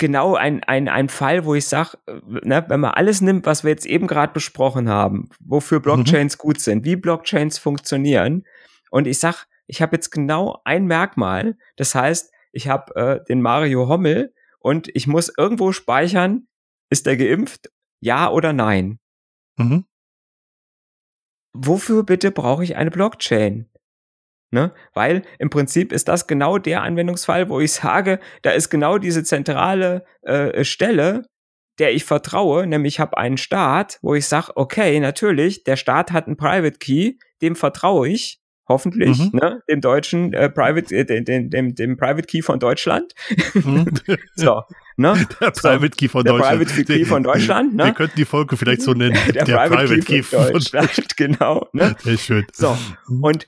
[0.02, 1.98] genau ein, ein, ein Fall, wo ich sage,
[2.28, 5.84] ne, wenn man alles nimmt, was wir jetzt eben gerade besprochen haben, wofür mhm.
[5.84, 6.42] Blockchains mhm.
[6.42, 8.44] gut sind, wie Blockchains funktionieren,
[8.90, 13.42] und ich sag, ich habe jetzt genau ein Merkmal, das heißt, ich habe äh, den
[13.42, 16.48] Mario Hommel und ich muss irgendwo speichern,
[16.90, 17.72] ist er geimpft,
[18.02, 19.00] ja oder nein.
[19.58, 19.86] Mhm.
[21.54, 23.70] Wofür bitte brauche ich eine Blockchain?
[24.52, 24.74] Ne?
[24.94, 29.24] Weil im Prinzip ist das genau der Anwendungsfall, wo ich sage, da ist genau diese
[29.24, 31.24] zentrale äh, Stelle,
[31.80, 36.12] der ich vertraue, nämlich ich habe einen Staat, wo ich sage, okay, natürlich, der Staat
[36.12, 39.40] hat einen Private Key, dem vertraue ich, hoffentlich, mhm.
[39.40, 43.14] ne, dem deutschen äh, Private, äh, dem, dem, dem Private Key von Deutschland.
[43.54, 43.86] Mhm.
[44.36, 44.62] so,
[44.98, 45.26] ne?
[45.40, 46.68] Der Private Key von der Deutschland.
[46.68, 47.86] Private Key von Deutschland, ne?
[47.86, 49.18] Wir könnten die Folge vielleicht so nennen.
[49.34, 51.68] der, der Private, Private, Key, von, von Deutschland, genau.
[51.74, 51.96] Ne?
[52.00, 52.46] Sehr schön.
[52.54, 52.78] So,
[53.22, 53.48] und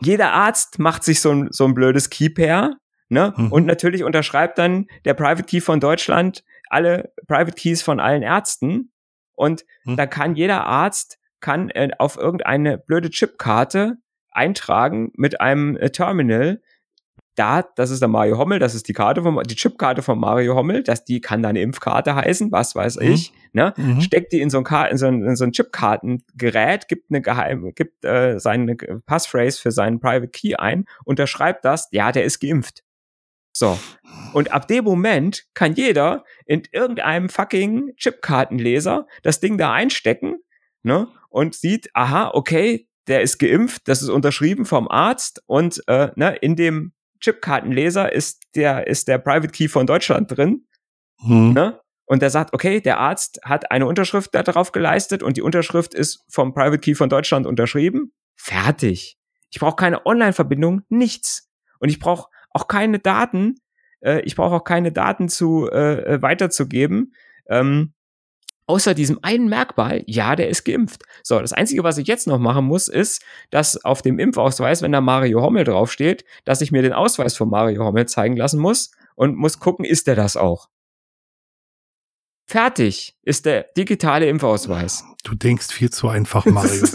[0.00, 2.76] jeder Arzt macht sich so ein, so ein blödes Key Pair,
[3.08, 3.34] ne?
[3.36, 3.52] Mhm.
[3.52, 8.92] Und natürlich unterschreibt dann der Private Key von Deutschland alle Private Keys von allen Ärzten.
[9.34, 9.96] Und mhm.
[9.96, 13.98] da kann jeder Arzt kann äh, auf irgendeine blöde Chipkarte
[14.30, 16.62] eintragen mit einem äh, Terminal,
[17.34, 20.54] da, das ist der Mario Hommel, das ist die Karte von, die Chipkarte von Mario
[20.54, 23.12] Hommel, dass die kann dann Impfkarte heißen, was weiß mhm.
[23.12, 23.72] ich, ne?
[23.76, 24.00] Mhm.
[24.00, 27.72] Steckt die in so ein, in so ein, in so ein Chipkartengerät, gibt eine geheime,
[27.72, 32.82] gibt äh, seine Passphrase für seinen Private Key ein, unterschreibt das, ja, der ist geimpft.
[33.54, 33.78] So.
[34.32, 40.36] Und ab dem Moment kann jeder in irgendeinem fucking Chipkartenleser das Ding da einstecken,
[40.82, 41.08] ne?
[41.28, 46.36] Und sieht, aha, okay, der ist geimpft, das ist unterschrieben vom Arzt und äh, ne,
[46.36, 46.92] in dem
[47.22, 50.66] Chipkartenleser ist der, ist der Private Key von Deutschland drin.
[51.20, 51.52] Hm.
[51.54, 51.80] Ne?
[52.04, 56.24] Und der sagt, okay, der Arzt hat eine Unterschrift darauf geleistet und die Unterschrift ist
[56.28, 58.12] vom Private Key von Deutschland unterschrieben.
[58.36, 59.16] Fertig.
[59.50, 61.50] Ich brauche keine Online-Verbindung, nichts.
[61.78, 63.56] Und ich brauche auch keine Daten
[64.02, 67.14] äh, ich brauche auch keine Daten zu äh, äh, weiterzugeben.
[67.48, 67.94] Ähm,
[68.66, 71.02] außer diesem einen Merkmal, ja, der ist geimpft.
[71.22, 74.92] So, das Einzige, was ich jetzt noch machen muss, ist, dass auf dem Impfausweis, wenn
[74.92, 78.92] da Mario Hommel draufsteht, dass ich mir den Ausweis von Mario Hommel zeigen lassen muss
[79.14, 80.68] und muss gucken, ist der das auch.
[82.46, 85.04] Fertig ist der digitale Impfausweis.
[85.24, 86.86] Du denkst viel zu einfach, Mario.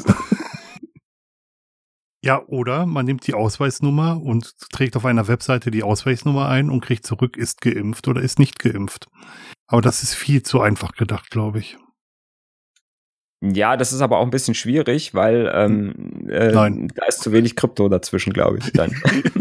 [2.24, 6.82] ja, oder man nimmt die Ausweisnummer und trägt auf einer Webseite die Ausweisnummer ein und
[6.82, 9.08] kriegt zurück, ist geimpft oder ist nicht geimpft.
[9.68, 11.78] Aber das ist viel zu einfach gedacht, glaube ich.
[13.40, 16.92] Ja, das ist aber auch ein bisschen schwierig, weil ähm, äh, Nein.
[16.96, 18.72] da ist zu wenig Krypto dazwischen, glaube ich.
[18.74, 18.96] Dann.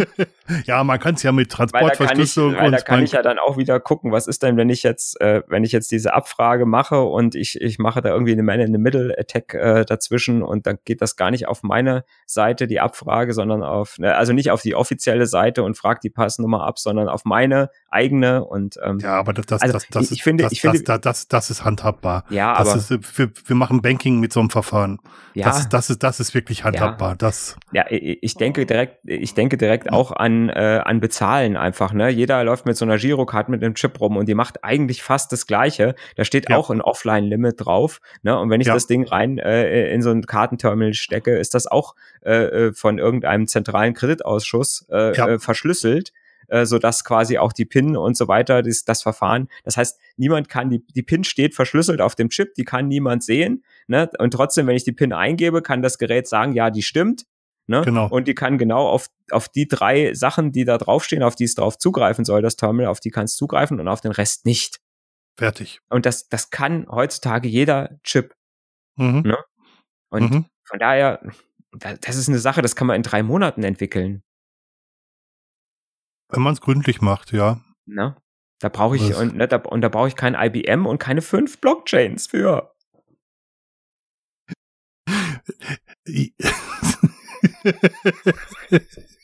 [0.64, 3.12] ja, man kann es ja mit Transportverschlüsselung weil da kann, ich, weil da kann ich
[3.12, 5.90] ja dann auch wieder gucken, was ist denn, wenn ich jetzt, äh, wenn ich jetzt
[5.92, 9.54] diese Abfrage mache und ich, ich mache da irgendwie eine Man in the Middle Attack
[9.54, 13.98] äh, dazwischen und dann geht das gar nicht auf meine Seite die Abfrage, sondern auf,
[13.98, 17.70] ne, also nicht auf die offizielle Seite und fragt die Passnummer ab, sondern auf meine
[17.88, 20.60] eigene und ähm, ja, aber das, das, also das, das, ich, ist, finde, das, ich
[20.60, 22.24] finde, das, das, das, ist handhabbar.
[22.28, 24.98] Ja, das aber ist, wir, wir machen Banking mit so einem Verfahren.
[25.34, 27.10] Ja, das, ist, das, ist, das ist wirklich handhabbar.
[27.10, 27.56] Ja, das.
[27.72, 31.92] ja ich denke direkt, ich denke direkt auch an, äh, an Bezahlen einfach.
[31.92, 32.08] Ne?
[32.08, 35.30] Jeder läuft mit so einer Girocard mit einem Chip rum und die macht eigentlich fast
[35.30, 35.94] das Gleiche.
[36.16, 36.56] Da steht ja.
[36.56, 38.00] auch ein Offline-Limit drauf.
[38.22, 38.36] Ne?
[38.36, 38.74] Und wenn ich ja.
[38.74, 42.98] das Ding rein äh, in so ein Kartenterminal stecke, ist das auch äh, äh von
[42.98, 46.12] irgendeinem zentralen Kreditausschuss äh, äh, verschlüsselt
[46.48, 49.48] äh, so dass quasi auch die PIN und so weiter, das, das Verfahren.
[49.64, 53.22] Das heißt, niemand kann die, die PIN steht verschlüsselt auf dem Chip, die kann niemand
[53.22, 53.64] sehen.
[53.86, 54.10] Ne?
[54.18, 57.26] Und trotzdem, wenn ich die PIN eingebe, kann das Gerät sagen, ja, die stimmt.
[57.68, 57.82] Ne?
[57.84, 58.08] Genau.
[58.08, 61.54] Und die kann genau auf, auf die drei Sachen, die da draufstehen, auf die es
[61.54, 64.80] drauf zugreifen soll, das Terminal, auf die kann es zugreifen und auf den Rest nicht.
[65.36, 65.80] Fertig.
[65.90, 68.34] Und das, das kann heutzutage jeder Chip.
[68.96, 69.22] Mhm.
[69.22, 69.36] Ne?
[70.10, 70.44] Und mhm.
[70.64, 71.20] von daher,
[71.72, 74.22] das ist eine Sache, das kann man in drei Monaten entwickeln.
[76.28, 77.60] Wenn man es gründlich macht, ja.
[77.86, 78.16] Na,
[78.60, 81.60] da brauche ich, und, ne, da, und da brauche ich kein IBM und keine fünf
[81.60, 82.74] Blockchains für.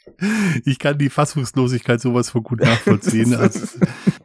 [0.64, 3.36] ich kann die Fassungslosigkeit sowas von gut nachvollziehen.
[3.42, 3.78] Also,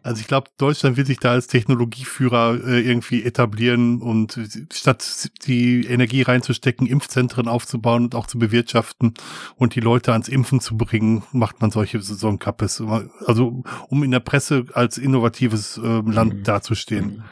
[0.03, 4.39] also ich glaube, Deutschland will sich da als Technologieführer äh, irgendwie etablieren und
[4.71, 9.15] statt die Energie reinzustecken, Impfzentren aufzubauen und auch zu bewirtschaften
[9.55, 12.83] und die Leute ans Impfen zu bringen, macht man solche Saisonkappes.
[13.25, 16.43] Also um in der Presse als innovatives äh, Land mhm.
[16.43, 17.05] dazustehen.
[17.05, 17.23] Mhm.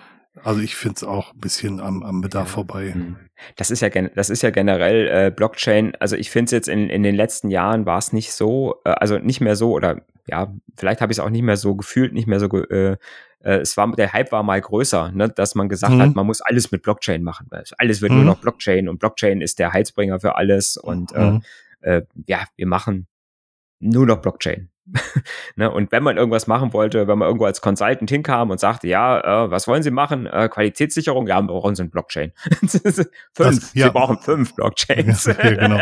[0.44, 2.54] Also ich finde es auch ein bisschen am, am Bedarf ja.
[2.54, 2.94] vorbei.
[2.94, 3.16] Hm.
[3.56, 5.94] Das ist ja, das ist ja generell äh, Blockchain.
[6.00, 8.90] Also ich finde es jetzt in, in den letzten Jahren war es nicht so, äh,
[8.90, 12.14] also nicht mehr so oder ja, vielleicht habe ich es auch nicht mehr so gefühlt,
[12.14, 12.98] nicht mehr so äh,
[13.46, 16.02] äh, es war der Hype war mal größer, ne, dass man gesagt mhm.
[16.02, 17.48] hat, man muss alles mit Blockchain machen.
[17.78, 18.18] Alles wird mhm.
[18.18, 21.42] nur noch Blockchain und Blockchain ist der Heilsbringer für alles und äh, mhm.
[21.82, 23.08] äh, ja, wir machen
[23.80, 24.70] nur noch Blockchain.
[25.56, 25.72] ne?
[25.72, 29.46] Und wenn man irgendwas machen wollte, wenn man irgendwo als Consultant hinkam und sagte, ja,
[29.46, 30.26] äh, was wollen Sie machen?
[30.28, 31.28] Äh, Qualitätssicherung?
[31.28, 32.34] Ja, wir brauchen so ein Blockchain.
[32.60, 32.82] fünf.
[33.34, 33.88] Das, ja.
[33.88, 35.26] Sie brauchen fünf Blockchains.
[35.26, 35.82] Ja, genau.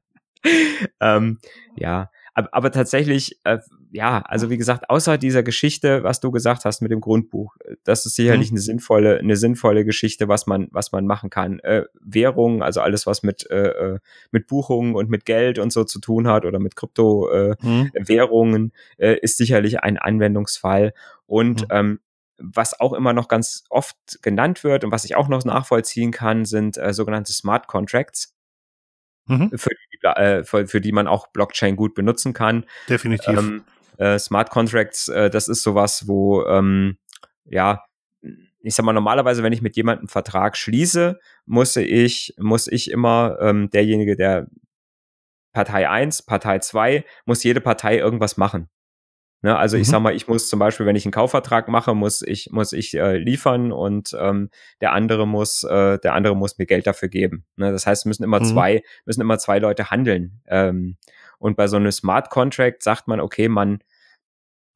[1.00, 1.38] ähm,
[1.76, 3.58] ja, aber, aber tatsächlich, äh,
[3.92, 8.06] ja, also wie gesagt, außer dieser Geschichte, was du gesagt hast mit dem Grundbuch, das
[8.06, 8.54] ist sicherlich mhm.
[8.54, 11.58] eine sinnvolle, eine sinnvolle Geschichte, was man, was man machen kann.
[11.60, 13.98] Äh, Währungen, also alles, was mit, äh, äh
[14.30, 19.14] mit Buchungen und mit Geld und so zu tun hat oder mit Kryptowährungen, äh, mhm.
[19.14, 20.94] äh, ist sicherlich ein Anwendungsfall.
[21.26, 21.68] Und mhm.
[21.70, 22.00] ähm,
[22.38, 26.46] was auch immer noch ganz oft genannt wird und was ich auch noch nachvollziehen kann,
[26.46, 28.34] sind äh, sogenannte Smart Contracts
[29.26, 29.50] mhm.
[29.54, 32.64] für, die, äh, für, für, die man auch Blockchain gut benutzen kann.
[32.88, 33.38] Definitiv.
[33.38, 33.64] Ähm,
[33.98, 36.98] äh, Smart Contracts, äh, das ist sowas, wo ähm,
[37.44, 37.82] ja
[38.64, 42.90] ich sag mal, normalerweise, wenn ich mit jemandem einen Vertrag schließe, muss ich, muss ich
[42.90, 44.46] immer ähm, derjenige, der
[45.52, 48.68] Partei 1, Partei 2, muss jede Partei irgendwas machen.
[49.44, 49.82] Ne, also mhm.
[49.82, 52.72] ich sag mal, ich muss zum Beispiel, wenn ich einen Kaufvertrag mache, muss ich muss
[52.72, 57.08] ich äh, liefern und ähm, der andere muss äh, der andere muss mir Geld dafür
[57.08, 57.44] geben.
[57.56, 58.44] Ne, das heißt, müssen immer mhm.
[58.44, 60.40] zwei müssen immer zwei Leute handeln.
[60.46, 60.96] Ähm,
[61.42, 63.82] und bei so einem Smart Contract sagt man, okay, man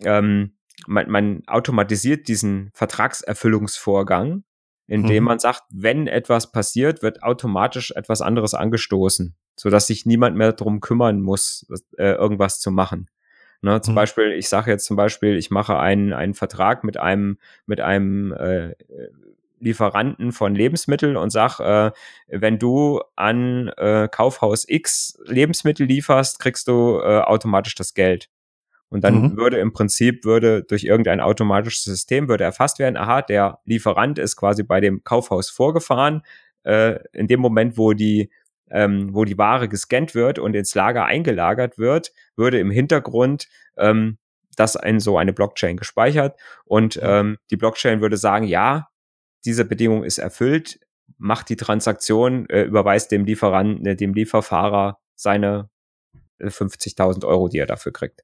[0.00, 0.56] ähm,
[0.86, 4.44] man, man automatisiert diesen Vertragserfüllungsvorgang,
[4.86, 5.28] indem mhm.
[5.28, 10.52] man sagt, wenn etwas passiert, wird automatisch etwas anderes angestoßen, so dass sich niemand mehr
[10.52, 13.08] darum kümmern muss, äh, irgendwas zu machen.
[13.62, 13.96] Ne, zum mhm.
[13.96, 18.32] Beispiel, ich sage jetzt zum Beispiel, ich mache einen, einen Vertrag mit einem, mit einem
[18.32, 18.74] äh,
[19.58, 21.92] Lieferanten von Lebensmitteln und sag, äh,
[22.28, 28.28] wenn du an äh, Kaufhaus X Lebensmittel lieferst, kriegst du äh, automatisch das Geld.
[28.88, 29.36] Und dann mhm.
[29.36, 34.36] würde im Prinzip, würde durch irgendein automatisches System, würde erfasst werden, aha, der Lieferant ist
[34.36, 36.22] quasi bei dem Kaufhaus vorgefahren.
[36.62, 38.30] Äh, in dem Moment, wo die
[38.70, 44.18] ähm, wo die Ware gescannt wird und ins Lager eingelagert wird, würde im Hintergrund ähm,
[44.56, 48.88] das in so eine Blockchain gespeichert und ähm, die Blockchain würde sagen, ja,
[49.46, 50.80] diese Bedingung ist erfüllt,
[51.18, 55.70] macht die Transaktion, äh, überweist dem Lieferanten, äh, dem Lieferfahrer seine
[56.40, 58.22] 50.000 äh, Euro, die er dafür kriegt.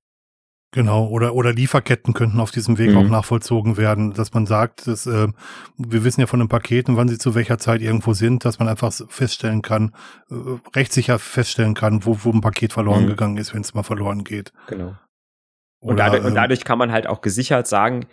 [0.75, 2.97] Genau, oder, oder Lieferketten könnten auf diesem Weg mhm.
[2.97, 5.29] auch nachvollzogen werden, dass man sagt, dass, äh,
[5.77, 8.69] wir wissen ja von den Paketen, wann sie zu welcher Zeit irgendwo sind, dass man
[8.69, 9.95] einfach feststellen kann,
[10.31, 10.35] äh,
[10.75, 13.09] rechtssicher feststellen kann, wo, wo ein Paket verloren mhm.
[13.09, 14.53] gegangen ist, wenn es mal verloren geht.
[14.67, 14.97] Genau.
[15.83, 18.07] Und, oder, dadurch, und ähm, dadurch kann man halt auch gesichert sagen,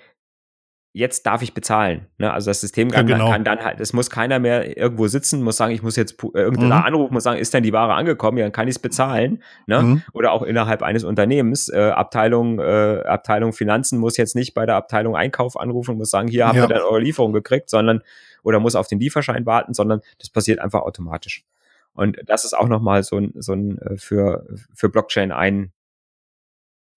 [0.91, 2.07] jetzt darf ich bezahlen.
[2.17, 2.31] Ne?
[2.33, 3.31] Also das System kann, ja, genau.
[3.31, 6.39] kann, dann halt, es muss keiner mehr irgendwo sitzen, muss sagen, ich muss jetzt äh,
[6.39, 6.85] irgendeiner mhm.
[6.85, 8.37] anrufen, muss sagen, ist denn die Ware angekommen?
[8.37, 9.43] Ja, dann kann ich es bezahlen.
[9.67, 9.81] Ne?
[9.81, 10.01] Mhm.
[10.13, 14.75] Oder auch innerhalb eines Unternehmens, äh, Abteilung, äh, Abteilung Finanzen muss jetzt nicht bei der
[14.75, 16.63] Abteilung Einkauf anrufen, muss sagen, hier habt ja.
[16.63, 18.01] ihr dann eure Lieferung gekriegt, sondern
[18.43, 21.45] oder muss auf den Lieferschein warten, sondern das passiert einfach automatisch.
[21.93, 25.71] Und das ist auch nochmal so ein, so ein äh, für, für Blockchain ein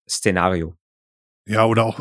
[0.07, 0.75] Szenario.
[1.49, 1.99] Ja, oder auch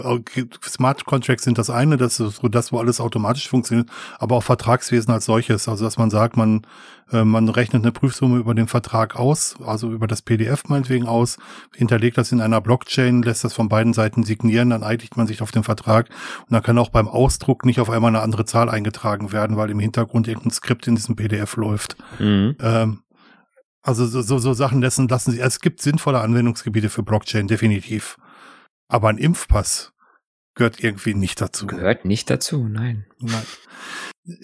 [0.62, 3.88] Smart Contracts sind das eine, das ist so das, wo alles automatisch funktioniert,
[4.18, 5.68] aber auch Vertragswesen als solches.
[5.68, 6.66] Also dass man sagt, man,
[7.11, 11.38] äh, man rechnet eine Prüfsumme über den Vertrag aus, also über das PDF meinetwegen aus,
[11.74, 15.40] hinterlegt das in einer Blockchain, lässt das von beiden Seiten signieren, dann einigt man sich
[15.40, 18.68] auf den Vertrag und dann kann auch beim Ausdruck nicht auf einmal eine andere Zahl
[18.68, 21.96] eingetragen werden, weil im Hintergrund irgendein Skript in diesem PDF läuft.
[22.18, 22.55] Mhm.
[22.61, 22.99] Ähm,
[23.80, 28.18] also so, so, so Sachen lassen, lassen sich, es gibt sinnvolle Anwendungsgebiete für Blockchain, definitiv.
[28.89, 29.93] Aber ein Impfpass
[30.55, 31.66] gehört irgendwie nicht dazu.
[31.66, 33.07] Gehört nicht dazu, nein.
[33.20, 33.43] Nein.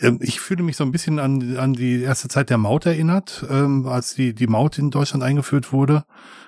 [0.01, 3.45] Ähm, ich fühle mich so ein bisschen an, an die erste Zeit der Maut erinnert,
[3.51, 6.05] ähm, als die, die Maut in Deutschland eingeführt wurde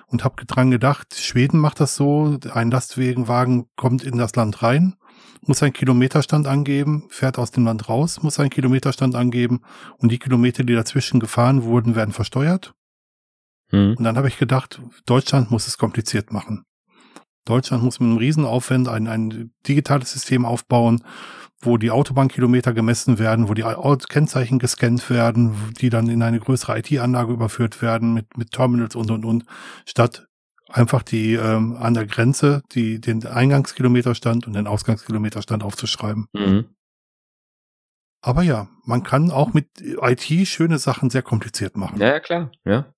[0.07, 4.95] und habe dran gedacht, Schweden macht das so, ein Lastwagenwagen kommt in das Land rein,
[5.41, 9.61] muss einen Kilometerstand angeben, fährt aus dem Land raus, muss einen Kilometerstand angeben
[9.97, 12.73] und die Kilometer, die dazwischen gefahren wurden, werden versteuert.
[13.69, 13.95] Hm.
[13.97, 16.63] Und dann habe ich gedacht, Deutschland muss es kompliziert machen.
[17.49, 21.03] Deutschland muss mit einem Riesenaufwand ein, ein digitales System aufbauen,
[21.59, 23.65] wo die Autobahnkilometer gemessen werden, wo die
[24.09, 29.09] Kennzeichen gescannt werden, die dann in eine größere IT-Anlage überführt werden mit, mit Terminals und
[29.09, 29.45] und und,
[29.85, 30.27] statt
[30.69, 36.27] einfach die ähm, an der Grenze die den Eingangskilometerstand und den Ausgangskilometerstand aufzuschreiben.
[36.33, 36.65] Mhm.
[38.21, 41.99] Aber ja, man kann auch mit IT schöne Sachen sehr kompliziert machen.
[41.99, 42.93] Ja, ja klar, ja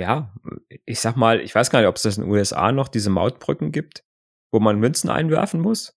[0.00, 0.32] ja,
[0.86, 3.10] ich sag mal, ich weiß gar nicht, ob es das in den USA noch diese
[3.10, 4.02] Mautbrücken gibt,
[4.50, 5.94] wo man Münzen einwerfen muss.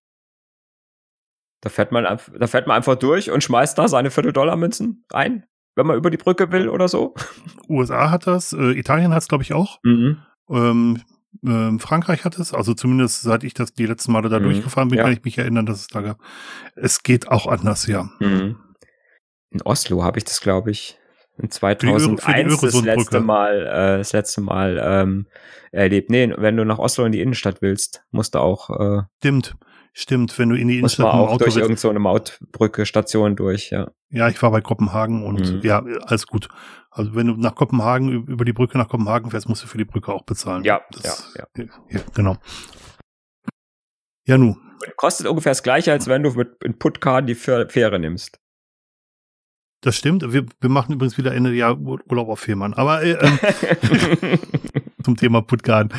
[1.61, 5.45] Da fährt man, da fährt man einfach durch und schmeißt da seine Viertel-Dollar-Münzen ein,
[5.75, 7.15] wenn man über die Brücke will oder so.
[7.69, 9.79] USA hat das, äh, Italien hat es, glaube ich, auch.
[9.83, 10.17] Mhm.
[10.49, 11.01] Ähm,
[11.41, 14.43] äh, Frankreich hat es, also zumindest seit ich das die letzten Male da mhm.
[14.43, 15.05] durchgefahren bin, ja.
[15.05, 16.21] kann ich mich erinnern, dass es da gab.
[16.75, 18.09] Es geht auch anders, ja.
[18.19, 18.57] Mhm.
[19.51, 20.99] In Oslo habe ich das, glaube ich,
[21.38, 25.27] in 2001 das letzte Mal, äh, das letzte Mal ähm,
[25.71, 26.09] erlebt.
[26.09, 28.69] Nee, wenn du nach Oslo in die Innenstadt willst, musst du auch.
[28.69, 29.55] Äh, stimmt,
[29.93, 30.38] stimmt.
[30.38, 33.91] Wenn du in die Innenstadt muss man auch durch irgendeine so Mautbrücke Station durch, ja.
[34.09, 35.61] Ja, ich war bei Kopenhagen und mhm.
[35.63, 36.49] ja, alles gut.
[36.91, 39.86] Also wenn du nach Kopenhagen über die Brücke nach Kopenhagen fährst, musst du für die
[39.86, 40.63] Brücke auch bezahlen.
[40.63, 41.65] Ja, das, ja, ja.
[41.89, 41.99] ja.
[42.13, 42.38] Genau.
[44.25, 44.55] Ja, nu.
[44.97, 48.39] Kostet ungefähr das gleiche, als wenn du mit in Puttcar die Fähre nimmst.
[49.84, 50.31] Das stimmt.
[50.31, 52.73] Wir, wir machen übrigens wieder Ende Jahr Urlaub auf Fehmarn.
[52.73, 54.39] Aber äh, ähm,
[55.03, 55.93] zum Thema Puttgarden.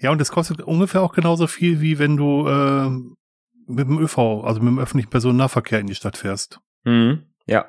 [0.00, 2.88] Ja, und das kostet ungefähr auch genauso viel, wie wenn du äh,
[3.66, 6.60] mit dem ÖV, also mit dem öffentlichen Personennahverkehr in die Stadt fährst.
[6.84, 7.24] Mhm.
[7.46, 7.66] Ja.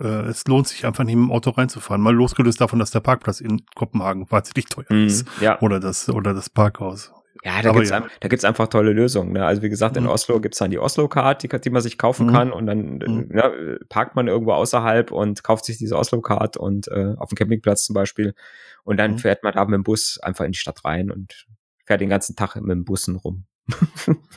[0.00, 2.02] Äh, es lohnt sich einfach nicht mit dem Auto reinzufahren.
[2.02, 5.06] Mal losgelöst davon, dass der Parkplatz in Kopenhagen wahnsinnig teuer mhm.
[5.06, 5.28] ist.
[5.40, 5.60] Ja.
[5.60, 7.12] Oder das, oder das Parkhaus.
[7.46, 8.02] Ja, da gibt's, ja.
[8.02, 9.32] Ein, einfach tolle Lösungen.
[9.32, 9.46] Ne?
[9.46, 10.08] Also wie gesagt, in mhm.
[10.08, 12.32] Oslo gibt's dann die Oslo-Card, die, die man sich kaufen mhm.
[12.32, 13.30] kann und dann mhm.
[13.32, 13.52] ja,
[13.88, 17.94] parkt man irgendwo außerhalb und kauft sich diese Oslo-Card und äh, auf dem Campingplatz zum
[17.94, 18.34] Beispiel
[18.82, 19.18] und dann mhm.
[19.18, 21.46] fährt man da mit dem Bus einfach in die Stadt rein und
[21.84, 23.44] fährt den ganzen Tag mit dem Bussen rum.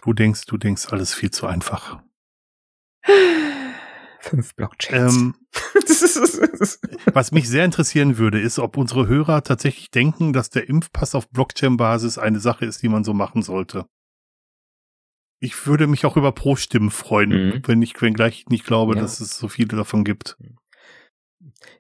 [0.03, 2.03] du denkst, du denkst alles viel zu einfach.
[4.30, 5.16] Fünf Blockchains.
[5.16, 5.36] Ähm,
[7.14, 11.30] was mich sehr interessieren würde, ist, ob unsere Hörer tatsächlich denken, dass der Impfpass auf
[11.30, 13.86] Blockchain-Basis eine Sache ist, die man so machen sollte.
[15.42, 17.62] Ich würde mich auch über Pro-Stimmen freuen, mhm.
[17.66, 19.02] wenn ich wenn gleich nicht glaube, ja.
[19.02, 20.38] dass es so viele davon gibt.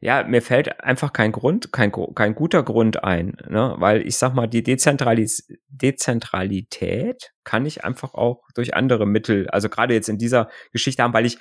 [0.01, 3.75] Ja, mir fällt einfach kein Grund, kein, kein guter Grund ein, ne?
[3.77, 9.67] weil ich sag mal, die Dezentralis Dezentralität kann ich einfach auch durch andere Mittel, also
[9.67, 11.37] gerade jetzt in dieser Geschichte haben, weil ich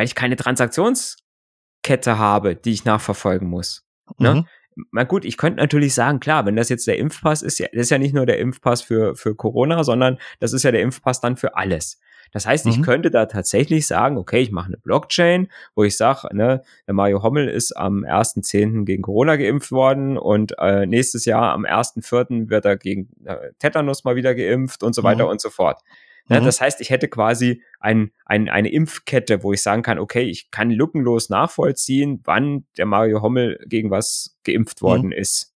[0.00, 3.84] weil ich keine Transaktionskette habe, die ich nachverfolgen muss.
[4.18, 4.34] Ne?
[4.34, 4.46] Mhm.
[4.92, 7.82] Na gut, ich könnte natürlich sagen, klar, wenn das jetzt der Impfpass ist, ja, das
[7.82, 11.20] ist ja nicht nur der Impfpass für, für Corona, sondern das ist ja der Impfpass
[11.20, 12.00] dann für alles.
[12.32, 12.82] Das heißt, ich Mhm.
[12.82, 17.22] könnte da tatsächlich sagen, okay, ich mache eine Blockchain, wo ich sage, ne, der Mario
[17.22, 18.86] Hommel ist am 1.10.
[18.86, 22.48] gegen Corona geimpft worden und äh, nächstes Jahr am 1.4.
[22.48, 25.30] wird er gegen äh, Tetanus mal wieder geimpft und so weiter Mhm.
[25.32, 25.82] und so fort.
[26.30, 26.44] Ne, Mhm.
[26.44, 30.50] Das heißt, ich hätte quasi ein, ein, eine Impfkette, wo ich sagen kann, okay, ich
[30.50, 35.52] kann lückenlos nachvollziehen, wann der Mario Hommel gegen was geimpft worden ist.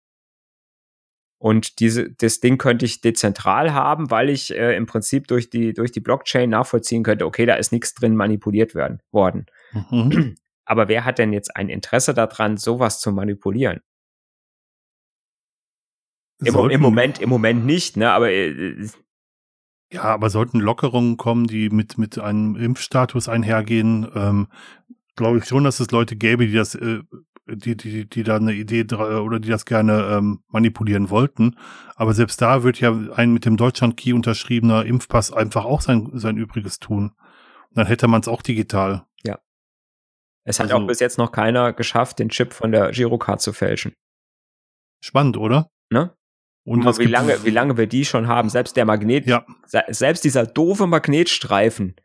[1.37, 5.73] Und diese, das Ding könnte ich dezentral haben, weil ich äh, im Prinzip durch die,
[5.73, 9.45] durch die Blockchain nachvollziehen könnte, okay, da ist nichts drin manipuliert werden, worden.
[9.73, 10.35] Mhm.
[10.65, 13.81] Aber wer hat denn jetzt ein Interesse daran, sowas zu manipulieren?
[16.43, 18.11] Im, Im Moment, im Moment nicht, ne?
[18.11, 18.87] Aber äh,
[19.93, 24.47] Ja, aber sollten Lockerungen kommen, die mit, mit einem Impfstatus einhergehen, ähm,
[25.15, 27.01] glaube ich schon, dass es Leute gäbe, die das, äh,
[27.45, 31.57] die, die, die da eine Idee oder die das gerne ähm, manipulieren wollten.
[31.95, 36.37] Aber selbst da wird ja ein mit dem Deutschland-Key unterschriebener Impfpass einfach auch sein, sein
[36.37, 37.11] Übriges tun.
[37.69, 39.05] Und dann hätte man es auch digital.
[40.45, 43.53] es hat Also- auch bis jetzt noch keiner geschafft, den Chip von der Girocard zu
[43.53, 43.93] fälschen.
[45.01, 45.69] Spannend, oder?
[45.89, 46.13] Ne?
[46.65, 48.49] Und wie lange, wie lange wir die schon haben.
[48.49, 51.95] Selbst der Magnet, Ja, se- selbst dieser doofe Magnetstreifen,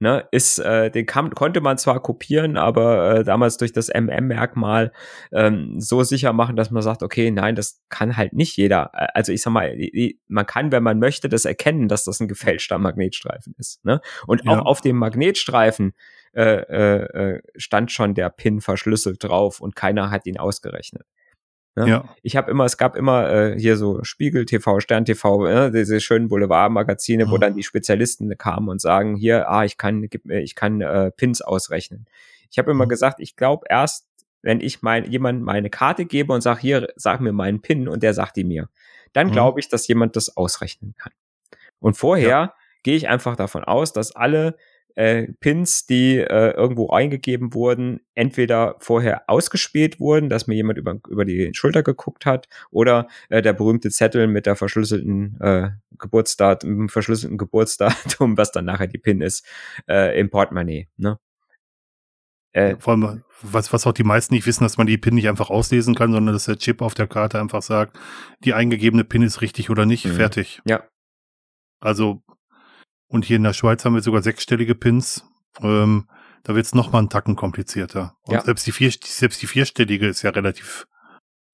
[0.00, 4.92] ne, ist, äh, den kann, konnte man zwar kopieren, aber äh, damals durch das MM-Merkmal
[5.32, 8.90] ähm, so sicher machen, dass man sagt, okay, nein, das kann halt nicht jeder.
[8.94, 9.76] Äh, Also ich sag mal,
[10.28, 13.84] man kann, wenn man möchte, das erkennen, dass das ein gefälschter Magnetstreifen ist.
[13.84, 14.00] Ne?
[14.26, 14.52] Und Ja.
[14.60, 15.92] auch auf dem Magnetstreifen
[16.34, 17.02] äh, äh,
[17.36, 21.06] äh, stand schon der Pin verschlüsselt drauf und keiner hat ihn ausgerechnet.
[21.78, 21.88] Ne?
[21.88, 22.04] ja.
[22.22, 26.00] ich habe immer, es gab immer äh, hier so Spiegel TV, Stern TV, äh, diese
[26.00, 27.40] schönen Boulevardmagazine, wo Mhm.
[27.40, 31.10] dann die Spezialisten kamen und sagen, hier, ah, ich kann, gib mir, ich kann äh,
[31.12, 32.06] Pins ausrechnen.
[32.50, 32.90] Ich habe immer Mhm.
[32.90, 34.08] gesagt, ich glaube erst,
[34.42, 38.02] wenn ich mein, jemand meine Karte gebe und sage, hier, sag mir meinen Pin und
[38.02, 38.68] der sagt die mir,
[39.12, 39.32] dann Mhm.
[39.32, 41.12] glaube ich, dass jemand das ausrechnen kann.
[41.80, 44.56] Und vorher gehe ich einfach davon aus, dass alle
[44.98, 50.98] äh, Pins, die äh, irgendwo eingegeben wurden, entweder vorher ausgespäht wurden, dass mir jemand über,
[51.08, 56.70] über die Schulter geguckt hat, oder äh, der berühmte Zettel mit der verschlüsselten äh, Geburtsdatum,
[56.70, 59.46] mit dem verschlüsselten Geburtsdatum, was dann nachher die Pin ist,
[59.88, 60.88] äh, im Portemonnaie.
[60.96, 61.18] Ne?
[62.52, 65.28] Äh, Vor allem, was, was auch die meisten nicht wissen, dass man die PIN nicht
[65.28, 67.96] einfach auslesen kann, sondern dass der Chip auf der Karte einfach sagt,
[68.42, 70.10] die eingegebene PIN ist richtig oder nicht, Mhm.
[70.12, 70.60] fertig.
[70.66, 70.82] Ja.
[71.80, 72.22] Also,
[73.08, 75.24] und hier in der Schweiz haben wir sogar sechsstellige Pins.
[75.60, 76.08] Ähm,
[76.44, 78.16] da wird es nochmal einen Tacken komplizierter.
[78.22, 78.40] Und Ja.
[78.42, 80.86] selbst, die vier, selbst die vierstellige ist ja relativ,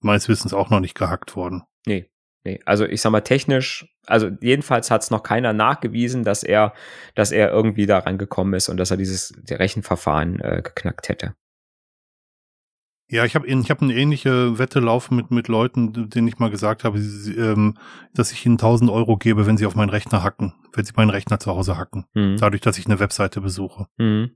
[0.00, 1.62] meines Wissens, auch noch nicht gehackt worden.
[1.86, 2.10] Nee,
[2.44, 2.60] nee.
[2.66, 6.74] Also ich sag mal technisch, also jedenfalls hat es noch keiner nachgewiesen, dass er,
[7.14, 11.34] dass er irgendwie da rangekommen ist und dass er dieses Rechenverfahren äh, geknackt hätte.
[13.08, 16.50] Ja, ich habe ich hab eine ähnliche Wette laufen mit, mit Leuten, denen ich mal
[16.50, 17.76] gesagt habe, sie, ähm,
[18.14, 21.10] dass ich ihnen 1000 Euro gebe, wenn sie auf meinen Rechner hacken, wenn sie meinen
[21.10, 22.06] Rechner zu Hause hacken.
[22.14, 22.38] Mhm.
[22.38, 23.86] Dadurch, dass ich eine Webseite besuche.
[23.98, 24.30] Mhm.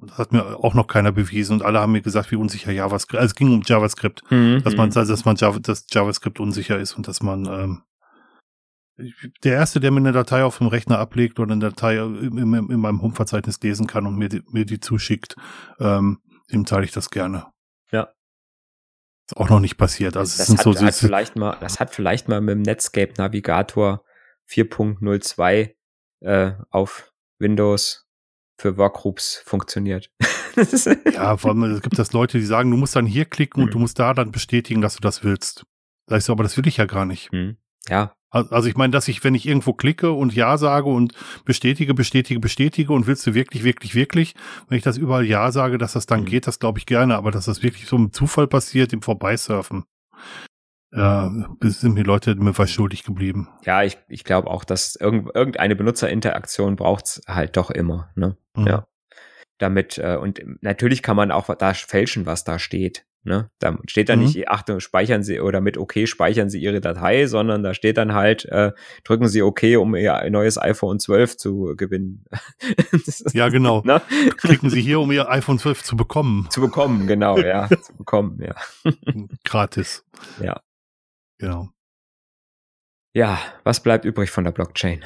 [0.00, 3.20] Das hat mir auch noch keiner bewiesen und alle haben mir gesagt, wie unsicher JavaScript,
[3.20, 4.62] also es ging um JavaScript, Mhm.
[4.62, 7.82] dass man, dass man Java, dass JavaScript unsicher ist und dass man, ähm,
[9.44, 12.70] der erste, der mir eine Datei auf dem Rechner ablegt oder eine Datei in, in,
[12.70, 15.36] in meinem Home-Verzeichnis lesen kann und mir die, mir die zuschickt,
[15.80, 16.18] ähm,
[16.52, 17.46] dem teile ich das gerne.
[17.92, 18.12] Ja.
[19.26, 20.16] Ist auch noch nicht passiert.
[20.16, 22.62] Also es das, sind hat, so, hat vielleicht mal, das hat vielleicht mal mit dem
[22.62, 24.02] Netscape Navigator
[24.50, 25.74] 4.02
[26.20, 28.06] äh, auf Windows
[28.58, 30.10] für Workgroups funktioniert.
[31.12, 33.68] Ja, vor allem, es gibt das Leute, die sagen, du musst dann hier klicken und
[33.68, 33.72] Mhm.
[33.72, 35.64] du musst da dann bestätigen, dass du das willst.
[36.10, 37.30] Ich so, aber das will ich ja gar nicht.
[37.30, 37.58] Hm.
[37.88, 41.14] Ja, Also ich meine, dass ich, wenn ich irgendwo klicke und Ja sage und
[41.46, 44.34] bestätige, bestätige, bestätige und willst du wirklich, wirklich, wirklich,
[44.68, 46.26] wenn ich das überall Ja sage, dass das dann Mhm.
[46.26, 49.84] geht, das glaube ich gerne, aber dass das wirklich so im Zufall passiert, im Vorbeisurfen,
[50.90, 51.30] ja,
[51.62, 53.48] sind mir Leute mir was schuldig geblieben.
[53.64, 58.10] ja, ich, ich glaube auch, dass irgend, irgendeine Benutzerinteraktion braucht's halt doch immer.
[58.14, 58.36] Ne?
[58.56, 58.66] Mhm.
[58.66, 58.86] Ja.
[59.58, 63.04] damit äh, und natürlich kann man auch da fälschen, was da steht.
[63.28, 63.50] Ne?
[63.60, 64.22] Da steht da Mhm.
[64.22, 68.14] nicht, Achtung, speichern Sie oder mit OK speichern Sie Ihre Datei, sondern da steht dann
[68.14, 68.72] halt, äh,
[69.04, 72.24] drücken Sie OK, um Ihr neues iPhone 12 zu gewinnen.
[73.34, 73.82] Ja, genau.
[73.84, 74.00] Ne?
[74.38, 76.46] Klicken Sie hier, um Ihr iPhone 12 zu bekommen.
[76.50, 78.54] Zu bekommen, genau, ja, zu bekommen, ja.
[79.44, 80.04] Gratis.
[80.42, 80.60] Ja.
[81.38, 81.68] Genau.
[83.14, 85.04] Ja, was bleibt übrig von der Blockchain?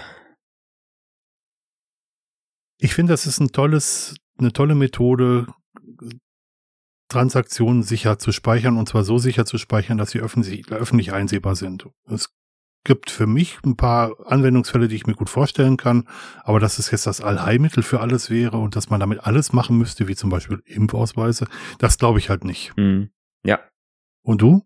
[2.79, 5.47] Ich finde, das ist ein tolles, eine tolle Methode,
[7.13, 11.55] Transaktionen sicher zu speichern und zwar so sicher zu speichern, dass sie öffentlich, öffentlich einsehbar
[11.55, 11.89] sind.
[12.09, 12.31] Es
[12.85, 16.09] gibt für mich ein paar Anwendungsfälle, die ich mir gut vorstellen kann,
[16.43, 19.79] aber dass es jetzt das Allheilmittel für alles wäre und dass man damit alles machen
[19.79, 21.47] müsste, wie zum Beispiel Impfausweise,
[21.79, 22.73] das glaube ich halt nicht.
[22.77, 23.11] Hm.
[23.45, 23.61] Ja,
[24.23, 24.63] Und du?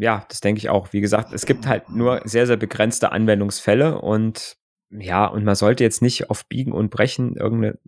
[0.00, 0.92] ja, das denke ich auch.
[0.92, 4.56] Wie gesagt, es gibt halt nur sehr, sehr begrenzte Anwendungsfälle und
[4.90, 7.78] ja, und man sollte jetzt nicht auf Biegen und Brechen irgendeine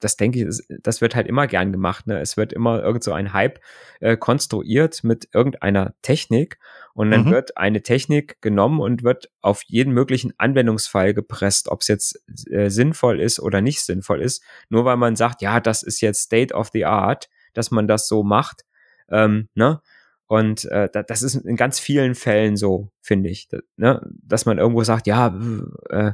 [0.00, 2.06] das denke ich, das wird halt immer gern gemacht.
[2.06, 2.20] Ne?
[2.20, 3.60] Es wird immer irgend so ein Hype
[4.00, 6.58] äh, konstruiert mit irgendeiner Technik
[6.94, 7.30] und dann mhm.
[7.30, 12.68] wird eine Technik genommen und wird auf jeden möglichen Anwendungsfall gepresst, ob es jetzt äh,
[12.68, 14.42] sinnvoll ist oder nicht sinnvoll ist.
[14.68, 18.08] Nur weil man sagt, ja, das ist jetzt State of the Art, dass man das
[18.08, 18.64] so macht.
[19.10, 19.80] Ähm, ne?
[20.26, 23.48] Und äh, das ist in ganz vielen Fällen so, finde ich.
[23.76, 24.06] Ne?
[24.22, 25.38] Dass man irgendwo sagt, ja,
[25.88, 26.12] äh,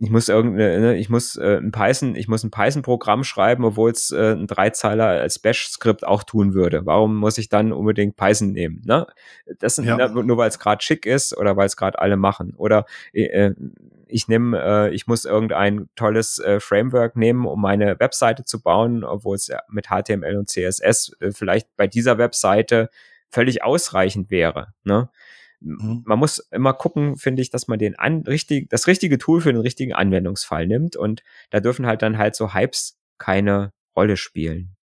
[0.00, 3.90] ich muss irgendeine, ne, ich muss äh, ein Python, ich muss ein Python-Programm schreiben, obwohl
[3.90, 6.86] es äh, ein Dreizeiler als Bash-Skript auch tun würde.
[6.86, 8.80] Warum muss ich dann unbedingt Python nehmen?
[8.84, 9.06] Ne?
[9.58, 9.96] Das sind, ja.
[9.96, 12.54] ne, nur weil es gerade schick ist oder weil es gerade alle machen.
[12.56, 13.52] Oder äh,
[14.06, 19.02] ich nehme, äh, ich muss irgendein tolles äh, Framework nehmen, um meine Webseite zu bauen,
[19.02, 22.88] obwohl es ja mit HTML und CSS äh, vielleicht bei dieser Webseite
[23.30, 24.68] völlig ausreichend wäre.
[24.84, 25.10] Ne?
[25.60, 26.02] Mhm.
[26.04, 29.52] Man muss immer gucken, finde ich, dass man den an, richtig, das richtige Tool für
[29.52, 34.76] den richtigen Anwendungsfall nimmt und da dürfen halt dann halt so Hypes keine Rolle spielen.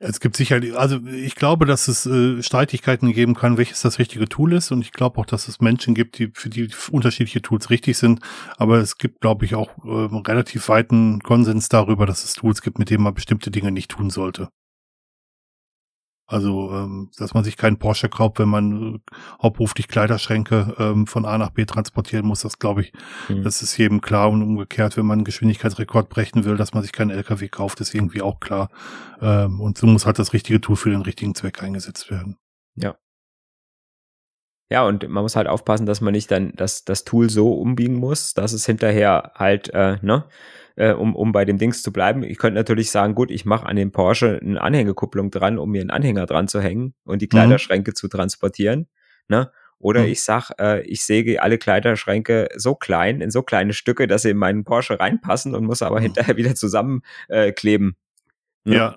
[0.00, 4.28] Es gibt sicherlich, also ich glaube, dass es äh, Streitigkeiten geben kann, welches das richtige
[4.28, 4.70] Tool ist.
[4.70, 8.20] Und ich glaube auch, dass es Menschen gibt, die für die unterschiedliche Tools richtig sind.
[8.58, 12.78] Aber es gibt, glaube ich, auch äh, relativ weiten Konsens darüber, dass es Tools gibt,
[12.78, 14.50] mit denen man bestimmte Dinge nicht tun sollte.
[16.30, 18.98] Also, ähm, dass man sich keinen Porsche kauft, wenn man äh,
[19.42, 22.92] hauptberuflich Kleiderschränke ähm, von A nach B transportieren muss, das glaube ich,
[23.30, 23.44] mhm.
[23.44, 26.92] das ist jedem klar und umgekehrt, wenn man einen Geschwindigkeitsrekord brechen will, dass man sich
[26.92, 28.68] keinen LKW kauft, ist irgendwie auch klar.
[29.22, 32.36] Ähm, und so muss halt das richtige Tool für den richtigen Zweck eingesetzt werden.
[32.76, 32.96] Ja.
[34.70, 37.94] Ja, und man muss halt aufpassen, dass man nicht dann das, das Tool so umbiegen
[37.94, 40.26] muss, dass es hinterher halt, äh, ne,
[40.78, 42.22] äh, um, um bei dem Dings zu bleiben.
[42.22, 45.80] Ich könnte natürlich sagen, gut, ich mache an dem Porsche eine Anhängekupplung dran, um mir
[45.80, 47.30] einen Anhänger dran zu hängen und die mhm.
[47.30, 47.94] Kleiderschränke mhm.
[47.96, 48.86] zu transportieren.
[49.26, 49.50] Ne?
[49.80, 50.08] Oder mhm.
[50.08, 54.30] ich sag, äh, ich säge alle Kleiderschränke so klein, in so kleine Stücke, dass sie
[54.30, 56.04] in meinen Porsche reinpassen und muss aber mhm.
[56.04, 57.96] hinterher wieder zusammenkleben.
[58.64, 58.96] Äh, ja,